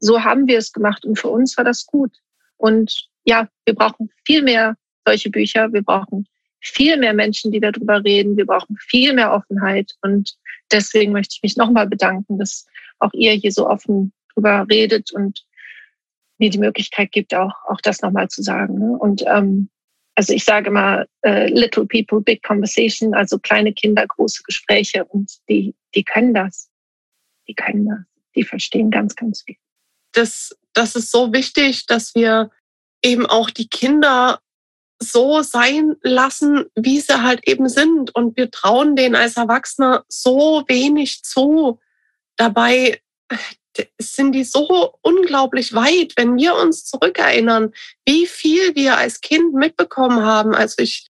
so 0.00 0.22
haben 0.22 0.46
wir 0.46 0.58
es 0.58 0.72
gemacht 0.72 1.04
und 1.04 1.18
für 1.18 1.28
uns 1.28 1.56
war 1.56 1.64
das 1.64 1.86
gut. 1.86 2.12
Und 2.56 3.08
ja, 3.24 3.48
wir 3.64 3.74
brauchen 3.74 4.10
viel 4.24 4.42
mehr 4.42 4.76
solche 5.06 5.30
Bücher. 5.30 5.72
Wir 5.72 5.82
brauchen 5.82 6.26
viel 6.60 6.96
mehr 6.96 7.14
Menschen, 7.14 7.52
die 7.52 7.60
darüber 7.60 8.02
reden. 8.04 8.36
Wir 8.36 8.46
brauchen 8.46 8.76
viel 8.78 9.12
mehr 9.12 9.32
Offenheit. 9.32 9.92
Und 10.02 10.36
deswegen 10.72 11.12
möchte 11.12 11.34
ich 11.36 11.42
mich 11.42 11.56
nochmal 11.56 11.86
bedanken, 11.86 12.38
dass 12.38 12.66
auch 12.98 13.12
ihr 13.12 13.32
hier 13.32 13.52
so 13.52 13.68
offen 13.68 14.12
drüber 14.34 14.66
redet 14.70 15.12
und 15.12 15.44
mir 16.38 16.50
die 16.50 16.58
Möglichkeit 16.58 17.12
gibt, 17.12 17.34
auch, 17.34 17.54
auch 17.68 17.80
das 17.80 18.02
nochmal 18.02 18.28
zu 18.28 18.42
sagen. 18.42 18.78
Ne? 18.78 18.98
Und 18.98 19.24
ähm, 19.26 19.70
also 20.16 20.32
ich 20.32 20.44
sage 20.44 20.70
mal, 20.70 21.06
äh, 21.22 21.48
little 21.48 21.86
people, 21.86 22.20
big 22.20 22.42
conversation, 22.42 23.14
also 23.14 23.38
kleine 23.38 23.72
Kinder, 23.72 24.06
große 24.06 24.42
Gespräche 24.42 25.04
und 25.04 25.30
die, 25.48 25.74
die 25.94 26.04
können 26.04 26.34
das. 26.34 26.70
Die 27.46 27.54
können 27.54 27.86
das. 27.86 27.98
Die 28.34 28.42
verstehen 28.42 28.90
ganz, 28.90 29.14
ganz 29.14 29.42
viel. 29.42 29.56
Das, 30.12 30.56
das 30.72 30.96
ist 30.96 31.10
so 31.10 31.32
wichtig, 31.32 31.86
dass 31.86 32.14
wir 32.14 32.50
eben 33.02 33.26
auch 33.26 33.50
die 33.50 33.68
Kinder 33.68 34.40
so 34.98 35.42
sein 35.42 35.96
lassen, 36.00 36.64
wie 36.74 37.00
sie 37.00 37.22
halt 37.22 37.46
eben 37.46 37.68
sind. 37.68 38.14
Und 38.14 38.38
wir 38.38 38.50
trauen 38.50 38.96
denen 38.96 39.14
als 39.14 39.36
Erwachsene 39.36 40.04
so 40.08 40.64
wenig 40.66 41.22
zu. 41.22 41.78
Dabei 42.36 43.02
sind 43.98 44.32
die 44.32 44.44
so 44.44 44.94
unglaublich 45.02 45.74
weit, 45.74 46.12
wenn 46.16 46.36
wir 46.36 46.54
uns 46.54 46.84
zurückerinnern, 46.84 47.72
wie 48.04 48.26
viel 48.26 48.74
wir 48.74 48.96
als 48.96 49.20
Kind 49.20 49.54
mitbekommen 49.54 50.24
haben. 50.24 50.54
Also 50.54 50.82
ich, 50.82 51.08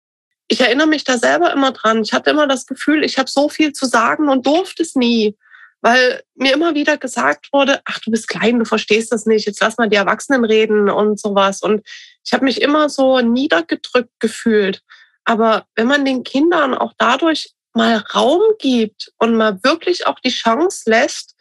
ich 0.48 0.62
erinnere 0.62 0.88
mich 0.88 1.04
da 1.04 1.18
selber 1.18 1.52
immer 1.54 1.72
dran. 1.72 2.02
Ich 2.04 2.14
hatte 2.14 2.30
immer 2.30 2.48
das 2.48 2.66
Gefühl, 2.66 3.04
ich 3.04 3.18
habe 3.18 3.30
so 3.30 3.50
viel 3.50 3.74
zu 3.74 3.86
sagen 3.86 4.30
und 4.30 4.46
durfte 4.46 4.84
es 4.84 4.96
nie 4.96 5.38
weil 5.84 6.24
mir 6.36 6.54
immer 6.54 6.76
wieder 6.76 6.98
gesagt 6.98 7.50
wurde, 7.52 7.82
ach, 7.84 8.00
du 8.00 8.10
bist 8.10 8.30
klein, 8.30 8.58
du 8.58 8.64
verstehst 8.66 9.12
das 9.12 9.26
nicht, 9.26 9.46
jetzt 9.46 9.60
lass 9.60 9.78
mal 9.78 9.90
die 9.90 9.98
Erwachsenen 9.98 10.46
reden 10.46 10.90
und 10.90 11.20
sowas. 11.20 11.62
Und 11.62 11.86
ich 12.26 12.32
habe 12.32 12.46
mich 12.46 12.62
immer 12.62 12.88
so 12.88 13.20
niedergedrückt 13.20 14.14
gefühlt. 14.20 14.82
Aber 15.26 15.66
wenn 15.76 15.88
man 15.88 16.06
den 16.06 16.24
Kindern 16.24 16.74
auch 16.74 16.94
dadurch 16.98 17.52
mal 17.74 17.98
Raum 18.16 18.42
gibt 18.60 19.12
und 19.18 19.36
mal 19.36 19.62
wirklich 19.64 20.08
auch 20.08 20.20
die 20.22 20.30
Chance 20.30 20.90
lässt, 20.90 21.33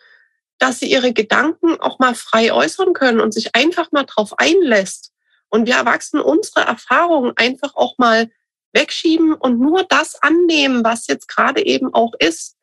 dass 0.63 0.79
sie 0.79 0.89
ihre 0.89 1.13
Gedanken 1.13 1.81
auch 1.81 1.99
mal 1.99 2.15
frei 2.15 2.53
äußern 2.53 2.93
können 2.93 3.21
und 3.21 3.35
sich 3.35 3.57
einfach 3.57 3.91
mal 3.91 4.05
drauf 4.05 4.39
einlässt. 4.39 5.11
Und 5.49 5.67
wir 5.67 5.75
Erwachsenen 5.75 6.23
unsere 6.23 6.61
Erfahrungen 6.61 7.33
einfach 7.35 7.75
auch 7.75 7.99
mal 7.99 8.31
wegschieben 8.73 9.35
und 9.35 9.59
nur 9.59 9.83
das 9.83 10.15
annehmen, 10.23 10.85
was 10.85 11.09
jetzt 11.09 11.27
gerade 11.27 11.67
eben 11.67 11.93
auch 11.93 12.13
ist, 12.17 12.57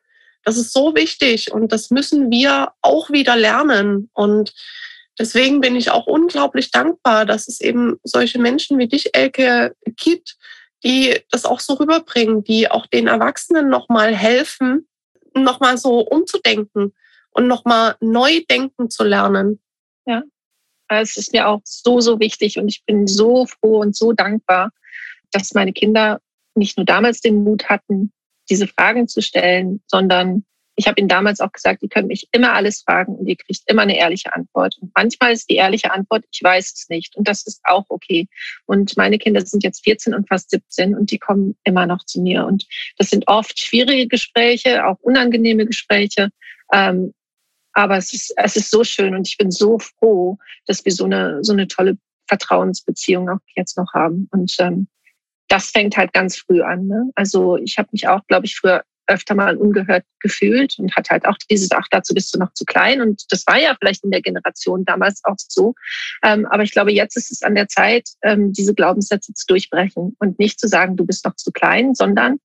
das 0.44 0.56
ist 0.56 0.72
so 0.72 0.94
wichtig 0.94 1.52
und 1.52 1.72
das 1.72 1.90
müssen 1.90 2.30
wir 2.30 2.72
auch 2.80 3.10
wieder 3.10 3.36
lernen. 3.36 4.08
Und 4.14 4.54
deswegen 5.18 5.60
bin 5.60 5.76
ich 5.76 5.90
auch 5.90 6.06
unglaublich 6.06 6.70
dankbar, 6.70 7.26
dass 7.26 7.48
es 7.48 7.60
eben 7.60 8.00
solche 8.02 8.38
Menschen 8.38 8.78
wie 8.78 8.88
dich, 8.88 9.14
Elke, 9.14 9.76
gibt, 9.96 10.38
die 10.82 11.20
das 11.30 11.44
auch 11.44 11.60
so 11.60 11.74
rüberbringen, 11.74 12.44
die 12.44 12.70
auch 12.70 12.86
den 12.86 13.08
Erwachsenen 13.08 13.68
nochmal 13.68 14.16
helfen, 14.16 14.88
nochmal 15.34 15.76
so 15.76 16.00
umzudenken 16.00 16.94
und 17.40 17.48
nochmal 17.48 17.96
neu 18.00 18.40
denken 18.50 18.90
zu 18.90 19.02
lernen. 19.02 19.60
Ja, 20.06 20.22
Es 20.88 21.16
ist 21.16 21.32
mir 21.32 21.48
auch 21.48 21.62
so, 21.64 22.00
so 22.00 22.20
wichtig 22.20 22.58
und 22.58 22.68
ich 22.68 22.84
bin 22.84 23.06
so 23.06 23.46
froh 23.46 23.80
und 23.80 23.96
so 23.96 24.12
dankbar, 24.12 24.70
dass 25.32 25.54
meine 25.54 25.72
Kinder 25.72 26.20
nicht 26.54 26.76
nur 26.76 26.84
damals 26.84 27.20
den 27.20 27.42
Mut 27.42 27.68
hatten, 27.68 28.12
diese 28.50 28.66
Fragen 28.66 29.08
zu 29.08 29.22
stellen, 29.22 29.80
sondern 29.86 30.44
ich 30.76 30.86
habe 30.86 30.98
Ihnen 30.98 31.08
damals 31.08 31.40
auch 31.40 31.52
gesagt, 31.52 31.82
ihr 31.82 31.88
könnt 31.88 32.08
mich 32.08 32.28
immer 32.32 32.52
alles 32.52 32.82
fragen 32.82 33.14
und 33.14 33.26
ihr 33.26 33.36
kriegt 33.36 33.62
immer 33.66 33.82
eine 33.82 33.98
ehrliche 33.98 34.34
Antwort. 34.34 34.76
Und 34.80 34.90
manchmal 34.94 35.32
ist 35.32 35.50
die 35.50 35.56
ehrliche 35.56 35.92
Antwort, 35.92 36.24
ich 36.30 36.42
weiß 36.42 36.72
es 36.74 36.88
nicht. 36.88 37.16
Und 37.16 37.28
das 37.28 37.46
ist 37.46 37.60
auch 37.64 37.84
okay. 37.88 38.28
Und 38.66 38.96
meine 38.96 39.18
Kinder 39.18 39.44
sind 39.44 39.62
jetzt 39.62 39.84
14 39.84 40.14
und 40.14 40.28
fast 40.28 40.50
17 40.50 40.94
und 40.94 41.10
die 41.10 41.18
kommen 41.18 41.56
immer 41.64 41.86
noch 41.86 42.04
zu 42.04 42.22
mir. 42.22 42.46
Und 42.46 42.66
das 42.96 43.10
sind 43.10 43.28
oft 43.28 43.60
schwierige 43.60 44.08
Gespräche, 44.08 44.86
auch 44.86 44.98
unangenehme 45.00 45.66
Gespräche. 45.66 46.30
Ähm, 46.72 47.12
aber 47.72 47.96
es 47.96 48.12
ist, 48.12 48.34
es 48.36 48.56
ist 48.56 48.70
so 48.70 48.84
schön 48.84 49.14
und 49.14 49.26
ich 49.28 49.36
bin 49.36 49.50
so 49.50 49.78
froh, 49.78 50.38
dass 50.66 50.84
wir 50.84 50.92
so 50.92 51.04
eine, 51.04 51.42
so 51.42 51.52
eine 51.52 51.68
tolle 51.68 51.98
Vertrauensbeziehung 52.28 53.28
auch 53.28 53.38
jetzt 53.56 53.76
noch 53.76 53.92
haben. 53.92 54.28
Und 54.30 54.54
ähm, 54.58 54.88
das 55.48 55.70
fängt 55.70 55.96
halt 55.96 56.12
ganz 56.12 56.36
früh 56.36 56.62
an. 56.62 56.86
Ne? 56.86 57.10
Also 57.14 57.56
ich 57.56 57.78
habe 57.78 57.88
mich 57.92 58.08
auch, 58.08 58.26
glaube 58.26 58.46
ich, 58.46 58.56
früher 58.56 58.84
öfter 59.10 59.34
mal 59.34 59.56
ungehört 59.56 60.04
gefühlt 60.20 60.78
und 60.78 60.94
hat 60.94 61.10
halt 61.10 61.26
auch 61.26 61.36
dieses, 61.50 61.70
ach, 61.72 61.88
dazu 61.90 62.14
bist 62.14 62.32
du 62.32 62.38
noch 62.38 62.52
zu 62.52 62.64
klein. 62.64 63.00
Und 63.00 63.24
das 63.30 63.44
war 63.46 63.58
ja 63.58 63.76
vielleicht 63.78 64.04
in 64.04 64.12
der 64.12 64.22
Generation 64.22 64.84
damals 64.84 65.20
auch 65.24 65.34
so. 65.36 65.74
Ähm, 66.22 66.46
aber 66.46 66.62
ich 66.62 66.70
glaube, 66.70 66.92
jetzt 66.92 67.16
ist 67.16 67.32
es 67.32 67.42
an 67.42 67.56
der 67.56 67.66
Zeit, 67.66 68.08
ähm, 68.22 68.52
diese 68.52 68.72
Glaubenssätze 68.72 69.34
zu 69.34 69.46
durchbrechen 69.48 70.16
und 70.20 70.38
nicht 70.38 70.60
zu 70.60 70.68
sagen, 70.68 70.96
du 70.96 71.04
bist 71.04 71.24
noch 71.24 71.34
zu 71.34 71.50
klein, 71.50 71.94
sondern 71.94 72.38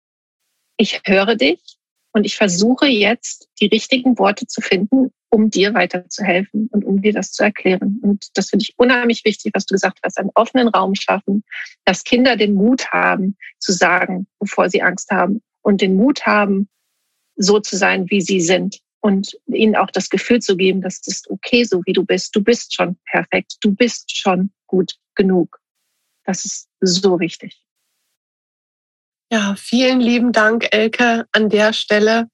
ich 0.77 1.01
höre 1.05 1.35
dich 1.35 1.74
und 2.15 2.23
ich 2.23 2.37
versuche 2.37 2.87
jetzt, 2.87 3.49
die 3.59 3.65
richtigen 3.65 4.17
Worte 4.17 4.47
zu 4.47 4.61
finden, 4.61 5.11
um 5.29 5.49
dir 5.49 5.73
weiterzuhelfen 5.73 6.69
und 6.71 6.85
um 6.85 7.01
dir 7.01 7.11
das 7.11 7.33
zu 7.33 7.43
erklären. 7.43 7.99
Und 8.01 8.29
das 8.37 8.51
finde 8.51 8.63
ich 8.63 8.73
unheimlich 8.77 9.25
wichtig, 9.25 9.51
was 9.53 9.65
du 9.65 9.73
gesagt 9.73 9.99
hast, 10.01 10.17
einen 10.17 10.31
offenen 10.33 10.69
Raum 10.69 10.95
schaffen, 10.95 11.43
dass 11.83 12.05
Kinder 12.05 12.37
den 12.37 12.53
Mut 12.53 12.89
haben, 12.93 13.35
zu 13.59 13.73
sagen, 13.73 14.27
bevor 14.39 14.69
sie 14.69 14.81
Angst 14.81 15.11
haben 15.11 15.41
und 15.61 15.81
den 15.81 15.97
Mut 15.97 16.25
haben, 16.25 16.69
so 17.35 17.59
zu 17.59 17.75
sein, 17.75 18.09
wie 18.09 18.21
sie 18.21 18.39
sind 18.39 18.79
und 19.01 19.37
ihnen 19.47 19.75
auch 19.75 19.91
das 19.91 20.09
Gefühl 20.09 20.41
zu 20.41 20.55
geben, 20.55 20.79
dass 20.79 21.01
das 21.01 21.23
okay 21.27 21.65
so 21.65 21.81
wie 21.85 21.91
du 21.91 22.05
bist. 22.05 22.33
Du 22.33 22.41
bist 22.41 22.77
schon 22.77 22.95
perfekt. 23.11 23.57
Du 23.59 23.75
bist 23.75 24.17
schon 24.17 24.51
gut 24.67 24.95
genug. 25.15 25.59
Das 26.23 26.45
ist 26.45 26.69
so 26.79 27.19
wichtig. 27.19 27.64
Ja, 29.31 29.55
vielen 29.57 29.99
lieben 29.99 30.31
Dank, 30.31 30.67
Elke, 30.71 31.25
an 31.31 31.49
der 31.49 31.73
Stelle. 31.73 32.27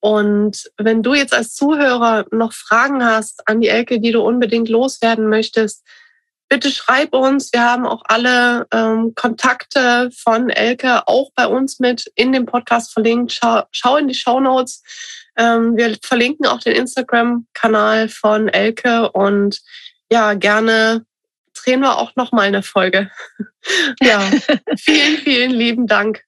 Und 0.00 0.70
wenn 0.78 1.02
du 1.02 1.14
jetzt 1.14 1.34
als 1.34 1.54
Zuhörer 1.54 2.24
noch 2.30 2.54
Fragen 2.54 3.04
hast 3.04 3.46
an 3.46 3.60
die 3.60 3.68
Elke, 3.68 4.00
die 4.00 4.12
du 4.12 4.22
unbedingt 4.22 4.70
loswerden 4.70 5.28
möchtest, 5.28 5.84
bitte 6.48 6.70
schreib 6.70 7.14
uns. 7.14 7.52
Wir 7.52 7.62
haben 7.62 7.86
auch 7.86 8.02
alle 8.06 8.66
ähm, 8.72 9.14
Kontakte 9.14 10.10
von 10.16 10.48
Elke 10.48 11.06
auch 11.06 11.30
bei 11.34 11.46
uns 11.46 11.78
mit 11.78 12.10
in 12.16 12.32
dem 12.32 12.46
Podcast 12.46 12.92
verlinkt. 12.92 13.32
Schau, 13.32 13.62
schau 13.70 13.96
in 13.98 14.08
die 14.08 14.14
Show 14.14 14.40
Notes. 14.40 14.82
Ähm, 15.36 15.76
wir 15.76 15.96
verlinken 16.02 16.46
auch 16.46 16.60
den 16.60 16.74
Instagram-Kanal 16.74 18.08
von 18.08 18.48
Elke 18.48 19.12
und 19.12 19.60
ja, 20.10 20.34
gerne 20.34 21.04
drehen 21.54 21.80
wir 21.80 21.98
auch 21.98 22.16
noch 22.16 22.32
mal 22.32 22.42
eine 22.42 22.62
Folge. 22.62 23.10
ja, 24.00 24.20
vielen, 24.76 25.18
vielen 25.18 25.50
lieben 25.50 25.86
Dank. 25.86 26.24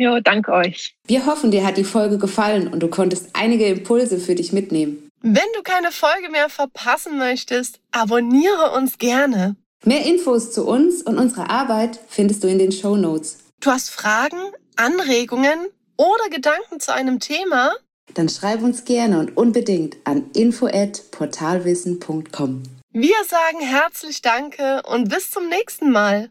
Ja, 0.00 0.18
danke 0.18 0.50
euch. 0.52 0.96
Wir 1.06 1.26
hoffen, 1.26 1.50
dir 1.50 1.62
hat 1.62 1.76
die 1.76 1.84
Folge 1.84 2.16
gefallen 2.16 2.68
und 2.68 2.80
du 2.80 2.88
konntest 2.88 3.28
einige 3.34 3.66
Impulse 3.66 4.18
für 4.18 4.34
dich 4.34 4.50
mitnehmen. 4.50 5.10
Wenn 5.20 5.44
du 5.54 5.62
keine 5.62 5.92
Folge 5.92 6.30
mehr 6.30 6.48
verpassen 6.48 7.18
möchtest, 7.18 7.80
abonniere 7.90 8.70
uns 8.74 8.96
gerne. 8.96 9.56
Mehr 9.84 10.06
Infos 10.06 10.52
zu 10.52 10.66
uns 10.66 11.02
und 11.02 11.18
unserer 11.18 11.50
Arbeit 11.50 12.00
findest 12.08 12.42
du 12.42 12.48
in 12.48 12.58
den 12.58 12.72
Show 12.72 12.96
Notes. 12.96 13.40
Du 13.60 13.70
hast 13.70 13.90
Fragen, 13.90 14.40
Anregungen 14.76 15.66
oder 15.98 16.30
Gedanken 16.30 16.80
zu 16.80 16.94
einem 16.94 17.20
Thema? 17.20 17.72
Dann 18.14 18.30
schreib 18.30 18.62
uns 18.62 18.86
gerne 18.86 19.18
und 19.18 19.36
unbedingt 19.36 19.98
an 20.04 20.30
info@portalwissen.com. 20.32 22.62
Wir 22.92 23.16
sagen 23.28 23.60
herzlich 23.60 24.22
Danke 24.22 24.82
und 24.88 25.10
bis 25.10 25.30
zum 25.30 25.50
nächsten 25.50 25.92
Mal. 25.92 26.30